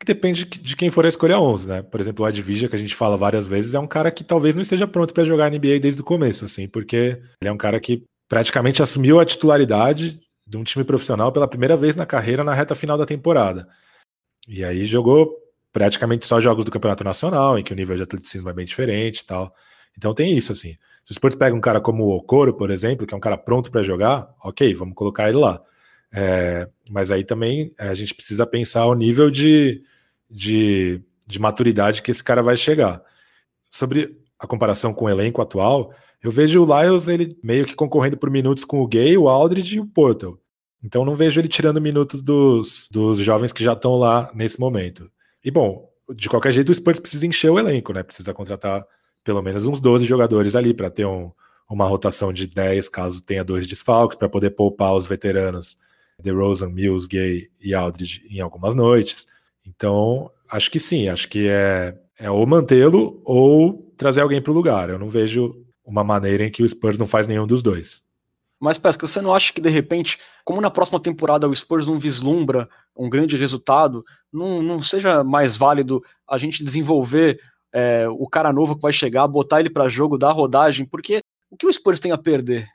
[0.04, 1.82] Que depende de quem for a escolha 11, né?
[1.82, 4.54] Por exemplo, o Advija, que a gente fala várias vezes, é um cara que talvez
[4.54, 7.80] não esteja pronto para jogar NBA desde o começo, assim, porque ele é um cara
[7.80, 12.54] que praticamente assumiu a titularidade de um time profissional pela primeira vez na carreira na
[12.54, 13.68] reta final da temporada.
[14.48, 15.38] E aí jogou
[15.72, 19.20] praticamente só jogos do Campeonato Nacional, em que o nível de atleticismo é bem diferente
[19.20, 19.54] e tal.
[19.98, 20.76] Então tem isso, assim.
[21.06, 23.38] Se o Spurs pega um cara como o Okoro, por exemplo, que é um cara
[23.38, 25.62] pronto para jogar, ok, vamos colocar ele lá.
[26.16, 29.82] É, mas aí também a gente precisa pensar o nível de,
[30.30, 33.02] de, de maturidade que esse cara vai chegar.
[33.68, 35.92] Sobre a comparação com o elenco atual,
[36.22, 39.78] eu vejo o Lyles ele meio que concorrendo por minutos com o Gay, o Aldridge
[39.78, 40.38] e o Portal.
[40.84, 45.10] Então não vejo ele tirando minutos dos, dos jovens que já estão lá nesse momento.
[45.44, 48.04] E bom, de qualquer jeito o Spurs precisa encher o elenco, né?
[48.04, 48.86] Precisa contratar
[49.24, 51.32] pelo menos uns 12 jogadores ali para ter um,
[51.70, 55.78] uma rotação de 10, caso tenha dois desfalques, para poder poupar os veteranos
[56.22, 59.28] DeRozan, Mills, Gay e Aldridge em algumas noites.
[59.66, 64.56] Então, acho que sim, acho que é, é ou mantê-lo ou trazer alguém para o
[64.56, 64.90] lugar.
[64.90, 65.56] Eu não vejo
[65.86, 68.04] uma maneira em que o Spurs não faz nenhum dos dois.
[68.60, 72.00] Mas, Pesca, você não acha que de repente, como na próxima temporada o Spurs não
[72.00, 77.40] vislumbra um grande resultado, não, não seja mais válido a gente desenvolver
[77.74, 80.86] é, o cara novo que vai chegar, botar ele para jogo, dar rodagem?
[80.86, 82.68] Porque o que o Spurs tem a perder?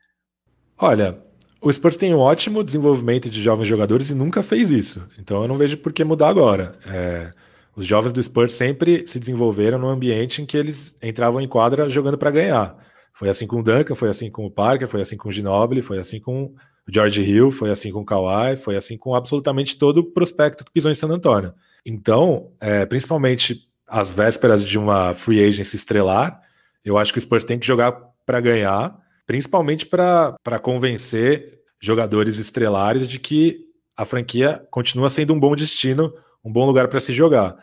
[0.76, 1.18] Olha,
[1.60, 5.06] o Spurs tem um ótimo desenvolvimento de jovens jogadores e nunca fez isso.
[5.18, 6.74] Então eu não vejo por que mudar agora.
[6.86, 7.30] É,
[7.74, 11.88] os jovens do Spurs sempre se desenvolveram num ambiente em que eles entravam em quadra
[11.90, 12.76] jogando para ganhar.
[13.12, 15.82] Foi assim com o Duncan, foi assim com o Parker, foi assim com o Ginobili,
[15.82, 16.54] foi assim com o
[16.88, 20.70] George Hill, foi assim com o Kawhi, foi assim com absolutamente todo o prospecto que
[20.70, 21.52] pisou em San Antonio.
[21.84, 26.40] Então, é, principalmente às vésperas de uma free agency estrelar,
[26.84, 27.92] eu acho que o Spurs tem que jogar
[28.24, 28.96] para ganhar,
[29.28, 36.50] principalmente para convencer jogadores estrelares de que a franquia continua sendo um bom destino, um
[36.50, 37.62] bom lugar para se jogar.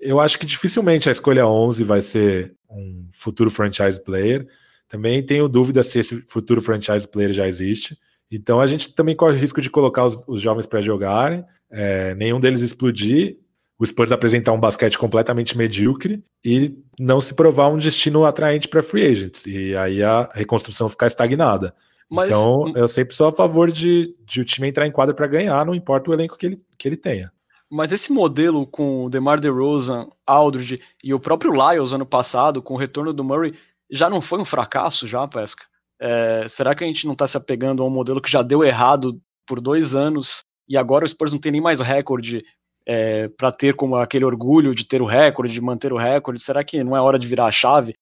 [0.00, 4.48] Eu acho que dificilmente a escolha 11 vai ser um futuro franchise player.
[4.88, 7.96] Também tenho dúvida se esse futuro franchise player já existe.
[8.28, 12.12] Então a gente também corre o risco de colocar os, os jovens para jogarem, é,
[12.16, 13.38] nenhum deles explodir,
[13.78, 18.82] o Spurs apresentar um basquete completamente medíocre e não se provar um destino atraente para
[18.82, 19.46] free agents.
[19.46, 21.74] E aí a reconstrução ficar estagnada.
[22.08, 25.26] Mas, então eu sempre sou a favor de, de o time entrar em quadra para
[25.26, 27.32] ganhar, não importa o elenco que ele, que ele tenha.
[27.70, 32.74] Mas esse modelo com o DeMar DeRozan, Aldridge e o próprio Lyles ano passado, com
[32.74, 33.54] o retorno do Murray,
[33.90, 35.64] já não foi um fracasso já, Pesca?
[36.00, 38.62] É, será que a gente não está se apegando a um modelo que já deu
[38.62, 42.44] errado por dois anos e agora o Spurs não tem nem mais recorde
[42.86, 46.42] é, para ter como aquele orgulho de ter o recorde, de manter o recorde?
[46.42, 47.94] Será que não é hora de virar a chave?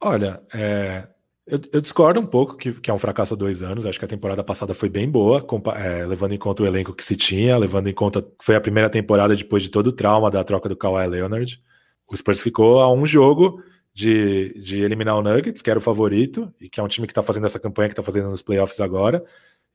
[0.00, 1.08] Olha, é,
[1.46, 3.86] eu, eu, discordo um pouco que, que, é um fracasso há dois anos.
[3.86, 5.44] Acho que a temporada passada foi bem boa,
[5.76, 8.60] é, levando em conta o elenco que se tinha, levando em conta que foi a
[8.60, 11.60] primeira temporada depois de todo o trauma da troca do Kawhi Leonard.
[12.06, 13.62] O Spurs ficou a um jogo
[13.92, 17.10] de, de eliminar o Nuggets, que era o favorito, e que é um time que
[17.10, 19.24] está fazendo essa campanha, que está fazendo nos playoffs agora,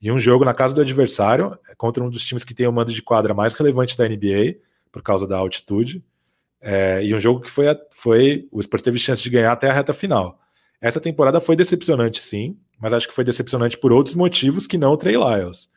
[0.04, 2.92] e um jogo na casa do adversário, contra um dos times que tem o mando
[2.92, 4.58] de quadra mais relevante da NBA,
[4.92, 6.04] por causa da altitude,
[6.60, 8.48] é, e um jogo que foi, foi.
[8.52, 10.38] O Spurs teve chance de ganhar até a reta final.
[10.82, 14.92] Essa temporada foi decepcionante, sim, mas acho que foi decepcionante por outros motivos que não
[14.92, 15.70] o Trey Lyles.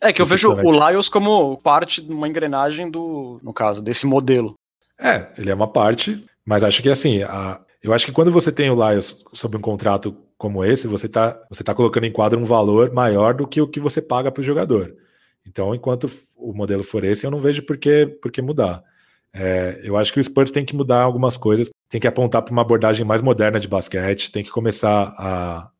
[0.00, 4.06] É que eu vejo o Lyles como parte de uma engrenagem do, no caso, desse
[4.06, 4.54] modelo.
[5.00, 8.50] É, ele é uma parte, mas acho que assim, a, eu acho que quando você
[8.50, 12.38] tem o Lions sob um contrato como esse, você está você tá colocando em quadro
[12.38, 14.94] um valor maior do que o que você paga para o jogador.
[15.46, 18.82] Então, enquanto o modelo for esse, eu não vejo por que, por que mudar.
[19.32, 22.52] É, eu acho que o Spurs tem que mudar algumas coisas, tem que apontar para
[22.52, 25.70] uma abordagem mais moderna de basquete, tem que começar a,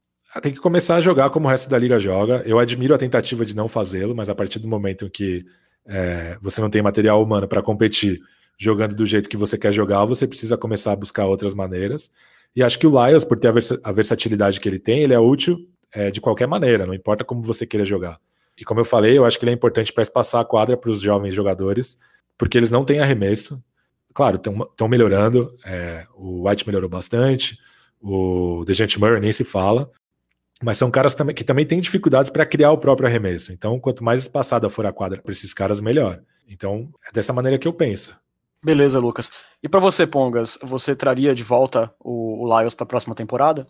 [0.41, 2.43] tem que começar a jogar como o resto da liga joga.
[2.45, 5.45] Eu admiro a tentativa de não fazê-lo, mas a partir do momento em que
[5.87, 8.21] é, você não tem material humano para competir
[8.59, 12.11] jogando do jeito que você quer jogar, você precisa começar a buscar outras maneiras.
[12.55, 15.15] E acho que o Lions, por ter a, vers a versatilidade que ele tem, ele
[15.15, 15.59] é útil
[15.93, 18.21] é, de qualquer maneira, não importa como você queira jogar.
[18.57, 20.91] E como eu falei, eu acho que ele é importante para espaçar a quadra para
[20.91, 21.99] os jovens jogadores,
[22.37, 23.63] porque eles não têm arremesso.
[24.13, 25.49] Claro, estão melhorando.
[25.65, 27.59] É, o White melhorou bastante,
[28.01, 29.91] o Dejante Murray nem se fala,
[30.63, 33.53] mas são caras que também têm dificuldades para criar o próprio arremesso.
[33.53, 36.21] Então, quanto mais espaçada for a quadra para esses caras, melhor.
[36.49, 38.19] Então, é dessa maneira que eu penso.
[38.65, 39.31] Beleza, Lucas.
[39.63, 43.67] E para você, Pongas, você traria de volta o, o Lions para a próxima temporada?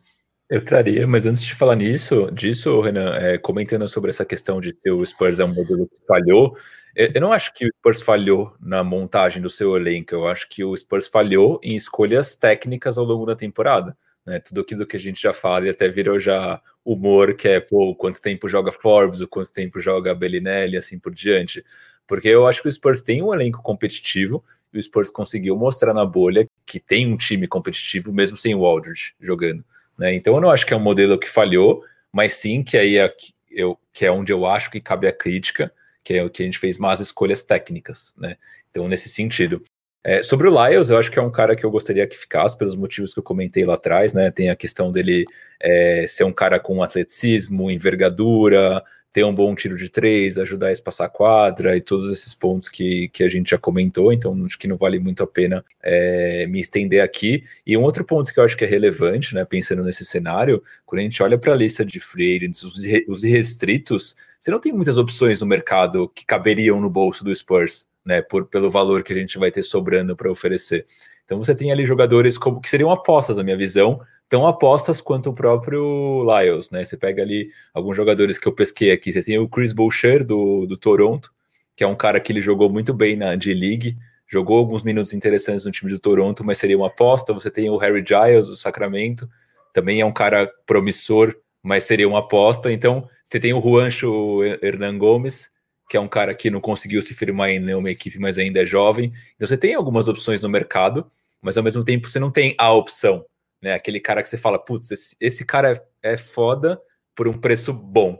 [0.51, 4.73] Eu traria, mas antes de falar nisso, disso, Renan, é, comentando sobre essa questão de
[4.73, 6.57] ter o Spurs é um modelo que falhou,
[6.97, 10.65] eu não acho que o Spurs falhou na montagem do seu elenco, eu acho que
[10.65, 13.97] o Spurs falhou em escolhas técnicas ao longo da temporada.
[14.27, 14.41] Né?
[14.41, 17.95] Tudo aquilo que a gente já fala e até virou já humor, que é pô,
[17.95, 21.65] quanto tempo joga Forbes, o quanto tempo joga Bellinelli, assim por diante.
[22.07, 25.95] Porque eu acho que o Spurs tem um elenco competitivo, e o Spurs conseguiu mostrar
[25.95, 29.65] na bolha que tem um time competitivo, mesmo sem o Aldridge jogando.
[29.99, 30.15] Né?
[30.15, 33.13] Então eu não acho que é um modelo que falhou, mas sim que aí é,
[33.51, 35.73] eu, que é onde eu acho que cabe a crítica,
[36.05, 38.15] que é o que a gente fez mais escolhas técnicas.
[38.17, 38.37] Né?
[38.71, 39.63] Então, nesse sentido.
[40.05, 42.57] É, sobre o Lyles, eu acho que é um cara que eu gostaria que ficasse,
[42.57, 44.31] pelos motivos que eu comentei lá atrás, né?
[44.31, 45.25] Tem a questão dele
[45.61, 48.83] é, ser um cara com atleticismo, envergadura,
[49.13, 52.69] ter um bom tiro de três, ajudar a espaçar a quadra e todos esses pontos
[52.69, 56.47] que, que a gente já comentou, então acho que não vale muito a pena é,
[56.47, 57.43] me estender aqui.
[57.67, 61.01] E um outro ponto que eu acho que é relevante, né, pensando nesse cenário, quando
[61.01, 62.75] a gente olha para a lista de free agents, os,
[63.09, 67.89] os irrestritos, você não tem muitas opções no mercado que caberiam no bolso do Spurs,
[68.05, 70.87] né, por, pelo valor que a gente vai ter sobrando para oferecer.
[71.25, 75.31] Então você tem ali jogadores como que seriam apostas, na minha visão, tão apostas quanto
[75.31, 76.85] o próprio Lyles, né?
[76.85, 79.13] Você pega ali alguns jogadores que eu pesquei aqui.
[79.13, 81.33] Você tem o Chris Boucher do, do Toronto,
[81.75, 85.65] que é um cara que ele jogou muito bem na D-League, jogou alguns minutos interessantes
[85.65, 87.33] no time do Toronto, mas seria uma aposta.
[87.33, 89.29] Você tem o Harry Giles do Sacramento,
[89.73, 92.71] também é um cara promissor, mas seria uma aposta.
[92.71, 95.51] Então, você tem o Juancho Hernan Gomes,
[95.89, 98.67] que é um cara que não conseguiu se firmar em nenhuma equipe, mas ainda é
[98.67, 99.11] jovem.
[99.37, 101.11] Então, você tem algumas opções no mercado,
[101.41, 103.25] mas ao mesmo tempo você não tem a opção
[103.63, 103.75] né?
[103.75, 106.81] Aquele cara que você fala, putz, esse, esse cara é, é foda
[107.15, 108.19] por um preço bom.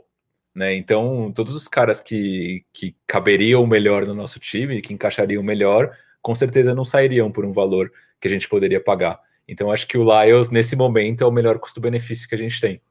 [0.53, 0.75] Né?
[0.75, 6.35] Então, todos os caras que, que caberiam melhor no nosso time, que encaixariam melhor, com
[6.35, 9.19] certeza não sairiam por um valor que a gente poderia pagar.
[9.47, 12.81] Então, acho que o Lyles, nesse momento, é o melhor custo-benefício que a gente tem.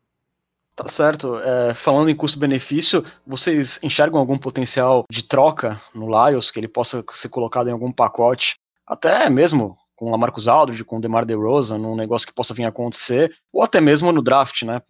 [0.74, 1.36] Tá certo.
[1.38, 7.04] É, falando em custo-benefício, vocês enxergam algum potencial de troca no Lions, que ele possa
[7.12, 11.76] ser colocado em algum pacote, até mesmo com o Lamarcus Aldridge, com o DeMar DeRozan,
[11.76, 14.80] num negócio que possa vir a acontecer, ou até mesmo no draft, né?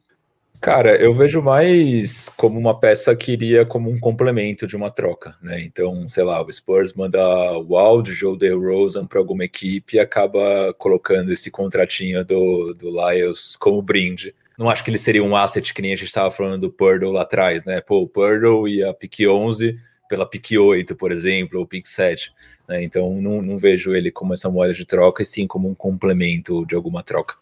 [0.61, 5.35] Cara, eu vejo mais como uma peça que iria como um complemento de uma troca,
[5.41, 5.63] né?
[5.63, 7.21] Então, sei lá, o Spurs manda
[7.59, 13.57] o Aldridge ou DeRozan para alguma equipe e acaba colocando esse contratinho do, do Lions
[13.57, 16.63] como brinde não acho que ele seria um asset que nem a gente estava falando
[16.63, 17.81] do Purdle lá atrás, né?
[17.81, 19.79] Pô, o Purdle e a pick 11
[20.09, 22.33] pela pick 8, por exemplo, ou pick 7.
[22.67, 22.83] Né?
[22.83, 26.65] Então não, não vejo ele como essa moeda de troca, e sim como um complemento
[26.67, 27.37] de alguma troca.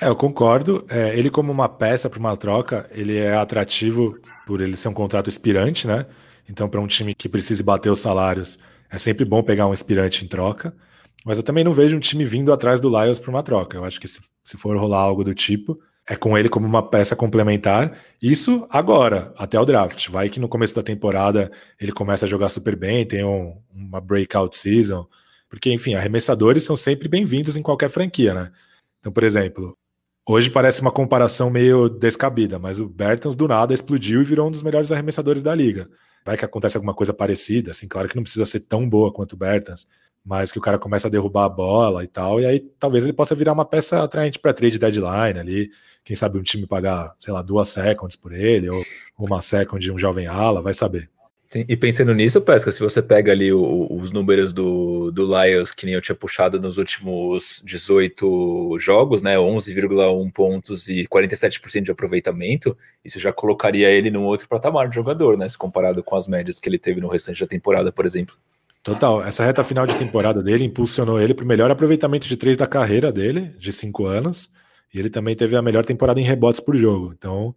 [0.00, 0.84] É, eu concordo.
[0.88, 4.94] É, ele como uma peça para uma troca, ele é atrativo por ele ser um
[4.94, 6.06] contrato expirante, né?
[6.48, 8.58] Então para um time que precise bater os salários,
[8.90, 10.74] é sempre bom pegar um expirante em troca.
[11.24, 13.76] Mas eu também não vejo um time vindo atrás do Lions para uma troca.
[13.76, 16.88] Eu acho que se, se for rolar algo do tipo, é com ele como uma
[16.88, 17.98] peça complementar.
[18.22, 20.08] Isso agora, até o draft.
[20.08, 21.50] Vai que no começo da temporada
[21.80, 25.06] ele começa a jogar super bem, tem um, uma breakout season.
[25.48, 28.52] Porque, enfim, arremessadores são sempre bem-vindos em qualquer franquia, né?
[29.00, 29.76] Então, por exemplo,
[30.24, 34.50] hoje parece uma comparação meio descabida, mas o Bertans do nada explodiu e virou um
[34.50, 35.88] dos melhores arremessadores da liga.
[36.24, 39.34] Vai que acontece alguma coisa parecida, assim, claro que não precisa ser tão boa quanto
[39.34, 39.86] o Bertans,
[40.26, 43.12] mas que o cara começa a derrubar a bola e tal, e aí talvez ele
[43.12, 45.70] possa virar uma peça atraente para trade deadline ali,
[46.04, 48.84] quem sabe um time pagar, sei lá, duas seconds por ele, ou
[49.16, 51.08] uma second de um jovem ala, vai saber.
[51.48, 55.70] Sim, e pensando nisso, Pesca, se você pega ali o, os números do, do Lions,
[55.70, 61.90] que nem eu tinha puxado nos últimos 18 jogos, né, 11,1 pontos e 47% de
[61.92, 66.26] aproveitamento, isso já colocaria ele num outro patamar de jogador, né, se comparado com as
[66.26, 68.34] médias que ele teve no restante da temporada, por exemplo.
[68.86, 72.56] Total, essa reta final de temporada dele impulsionou ele para o melhor aproveitamento de três
[72.56, 74.48] da carreira dele, de cinco anos,
[74.94, 77.12] e ele também teve a melhor temporada em rebotes por jogo.
[77.12, 77.52] Então,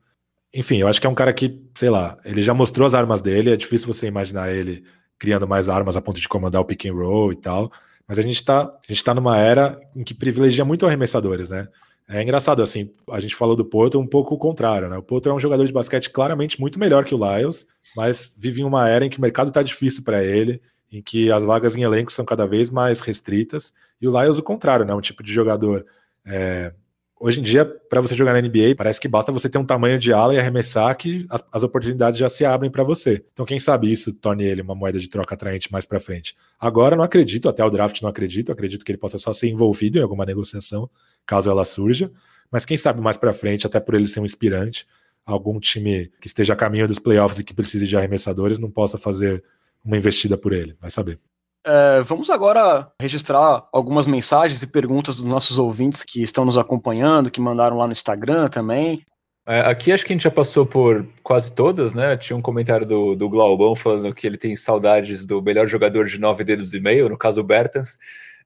[0.52, 3.22] enfim, eu acho que é um cara que, sei lá, ele já mostrou as armas
[3.22, 3.52] dele.
[3.52, 4.84] É difícil você imaginar ele
[5.20, 7.72] criando mais armas a ponto de comandar o pick and roll e tal.
[8.08, 11.68] Mas a gente tá, gente tá numa era em que privilegia muito arremessadores, né?
[12.08, 14.98] É engraçado, assim, a gente falou do Porto um pouco o contrário, né?
[14.98, 18.62] O Porto é um jogador de basquete claramente muito melhor que o Lyles, mas vive
[18.62, 20.60] em uma era em que o mercado tá difícil para ele,
[20.92, 24.44] em que as vagas em elenco são cada vez mais restritas, e o Lyles o
[24.44, 24.94] contrário, né?
[24.94, 25.86] Um tipo de jogador
[26.26, 26.74] é,
[27.22, 30.00] Hoje em dia, para você jogar na NBA, parece que basta você ter um tamanho
[30.00, 33.26] de ala e arremessar que as, as oportunidades já se abrem para você.
[33.34, 36.34] Então, quem sabe isso torne ele uma moeda de troca atraente mais para frente.
[36.58, 40.00] Agora, não acredito, até o draft não acredito, acredito que ele possa só ser envolvido
[40.00, 40.90] em alguma negociação,
[41.26, 42.10] caso ela surja.
[42.50, 44.88] Mas quem sabe mais para frente, até por ele ser um inspirante,
[45.26, 48.98] algum time que esteja a caminho dos playoffs e que precise de arremessadores não possa
[48.98, 49.44] fazer
[49.84, 50.76] uma investida por ele.
[50.80, 51.20] Vai saber.
[51.66, 57.30] É, vamos agora registrar algumas mensagens e perguntas dos nossos ouvintes que estão nos acompanhando,
[57.30, 59.04] que mandaram lá no Instagram também.
[59.46, 62.16] É, aqui acho que a gente já passou por quase todas, né?
[62.16, 66.20] Tinha um comentário do, do Glaubão falando que ele tem saudades do melhor jogador de
[66.20, 67.98] nove dedos e meio, no caso o Bertans.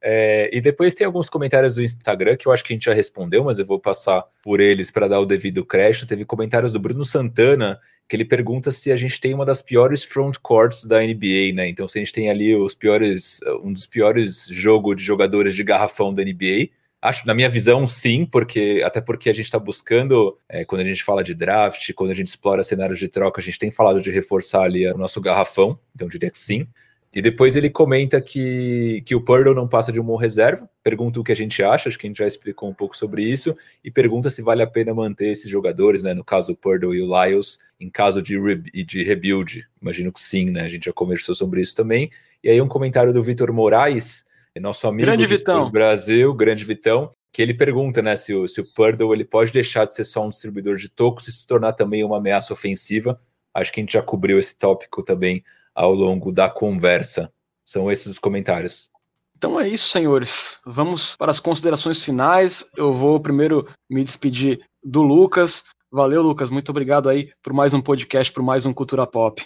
[0.05, 2.93] É, e depois tem alguns comentários do Instagram que eu acho que a gente já
[2.93, 6.05] respondeu, mas eu vou passar por eles para dar o devido crédito.
[6.05, 7.79] Teve comentários do Bruno Santana
[8.09, 11.69] que ele pergunta se a gente tem uma das piores front courts da NBA, né?
[11.69, 15.63] Então, se a gente tem ali os piores, um dos piores jogos de jogadores de
[15.63, 16.69] garrafão da NBA.
[17.01, 20.85] Acho, na minha visão, sim, porque até porque a gente está buscando, é, quando a
[20.85, 24.01] gente fala de draft, quando a gente explora cenários de troca, a gente tem falado
[24.01, 26.67] de reforçar ali o nosso garrafão, então eu diria que sim.
[27.13, 31.23] E depois ele comenta que, que o Purdle não passa de uma reserva, pergunta o
[31.23, 33.91] que a gente acha, acho que a gente já explicou um pouco sobre isso, e
[33.91, 36.15] pergunta se vale a pena manter esses jogadores, né?
[36.15, 39.63] No caso o Purdle e o Lyles, em caso de, re, de rebuild.
[39.79, 40.61] Imagino que sim, né?
[40.61, 42.09] A gente já conversou sobre isso também.
[42.43, 44.25] E aí um comentário do Vitor Moraes,
[44.59, 45.69] nosso amigo grande do.
[45.69, 49.85] Brasil, grande Vitão, que ele pergunta, né, se o, se o Purdle ele pode deixar
[49.85, 53.19] de ser só um distribuidor de tocos e se tornar também uma ameaça ofensiva.
[53.53, 55.43] Acho que a gente já cobriu esse tópico também
[55.73, 57.31] ao longo da conversa.
[57.65, 58.89] São esses os comentários.
[59.37, 60.57] Então é isso, senhores.
[60.65, 62.65] Vamos para as considerações finais.
[62.77, 65.63] Eu vou primeiro me despedir do Lucas.
[65.91, 66.49] Valeu, Lucas.
[66.49, 69.45] Muito obrigado aí por mais um podcast, por mais um Cultura Pop.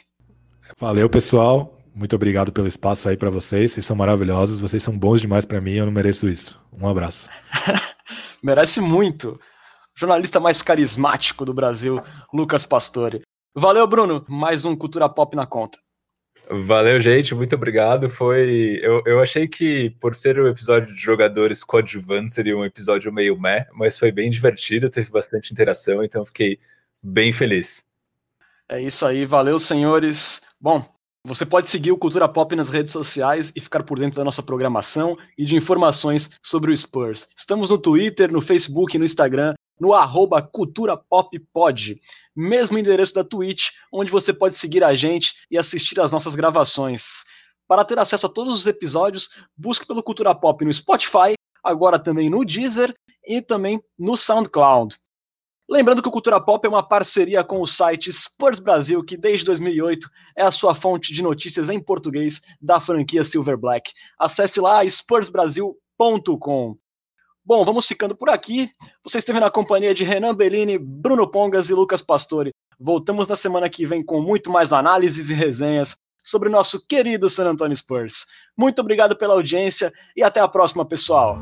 [0.77, 1.77] Valeu, pessoal.
[1.95, 3.71] Muito obrigado pelo espaço aí para vocês.
[3.71, 4.59] Vocês são maravilhosos.
[4.59, 5.73] Vocês são bons demais para mim.
[5.73, 6.59] Eu não mereço isso.
[6.71, 7.27] Um abraço.
[8.43, 9.39] Merece muito.
[9.97, 11.99] Jornalista mais carismático do Brasil,
[12.31, 13.23] Lucas Pastore.
[13.55, 14.23] Valeu, Bruno.
[14.27, 15.79] Mais um Cultura Pop na conta.
[16.49, 18.07] Valeu, gente, muito obrigado.
[18.07, 18.79] Foi.
[18.81, 23.39] Eu, eu achei que, por ser um episódio de jogadores coadjuvantes, seria um episódio meio
[23.39, 26.57] meh, mas foi bem divertido, teve bastante interação, então fiquei
[27.03, 27.83] bem feliz.
[28.69, 30.41] É isso aí, valeu, senhores.
[30.59, 30.85] Bom,
[31.25, 34.41] você pode seguir o Cultura Pop nas redes sociais e ficar por dentro da nossa
[34.41, 37.27] programação e de informações sobre o Spurs.
[37.35, 41.99] Estamos no Twitter, no Facebook no Instagram no arroba Cultura Pop Pod,
[42.35, 47.05] mesmo endereço da Twitch, onde você pode seguir a gente e assistir às nossas gravações.
[47.67, 52.29] Para ter acesso a todos os episódios, busque pelo Cultura Pop no Spotify, agora também
[52.29, 54.95] no Deezer e também no SoundCloud.
[55.69, 59.43] Lembrando que o Cultura Pop é uma parceria com o site Spurs Brasil, que desde
[59.45, 63.91] 2008 é a sua fonte de notícias em português da franquia Silver Black.
[64.17, 66.77] Acesse lá spursbrasil.com.
[67.47, 68.69] Bom, vamos ficando por aqui.
[69.05, 72.53] Você esteve na companhia de Renan Bellini, Bruno Pongas e Lucas Pastore.
[72.77, 77.29] Voltamos na semana que vem com muito mais análises e resenhas sobre o nosso querido
[77.29, 78.25] San Antonio Spurs.
[78.57, 81.39] Muito obrigado pela audiência e até a próxima, pessoal.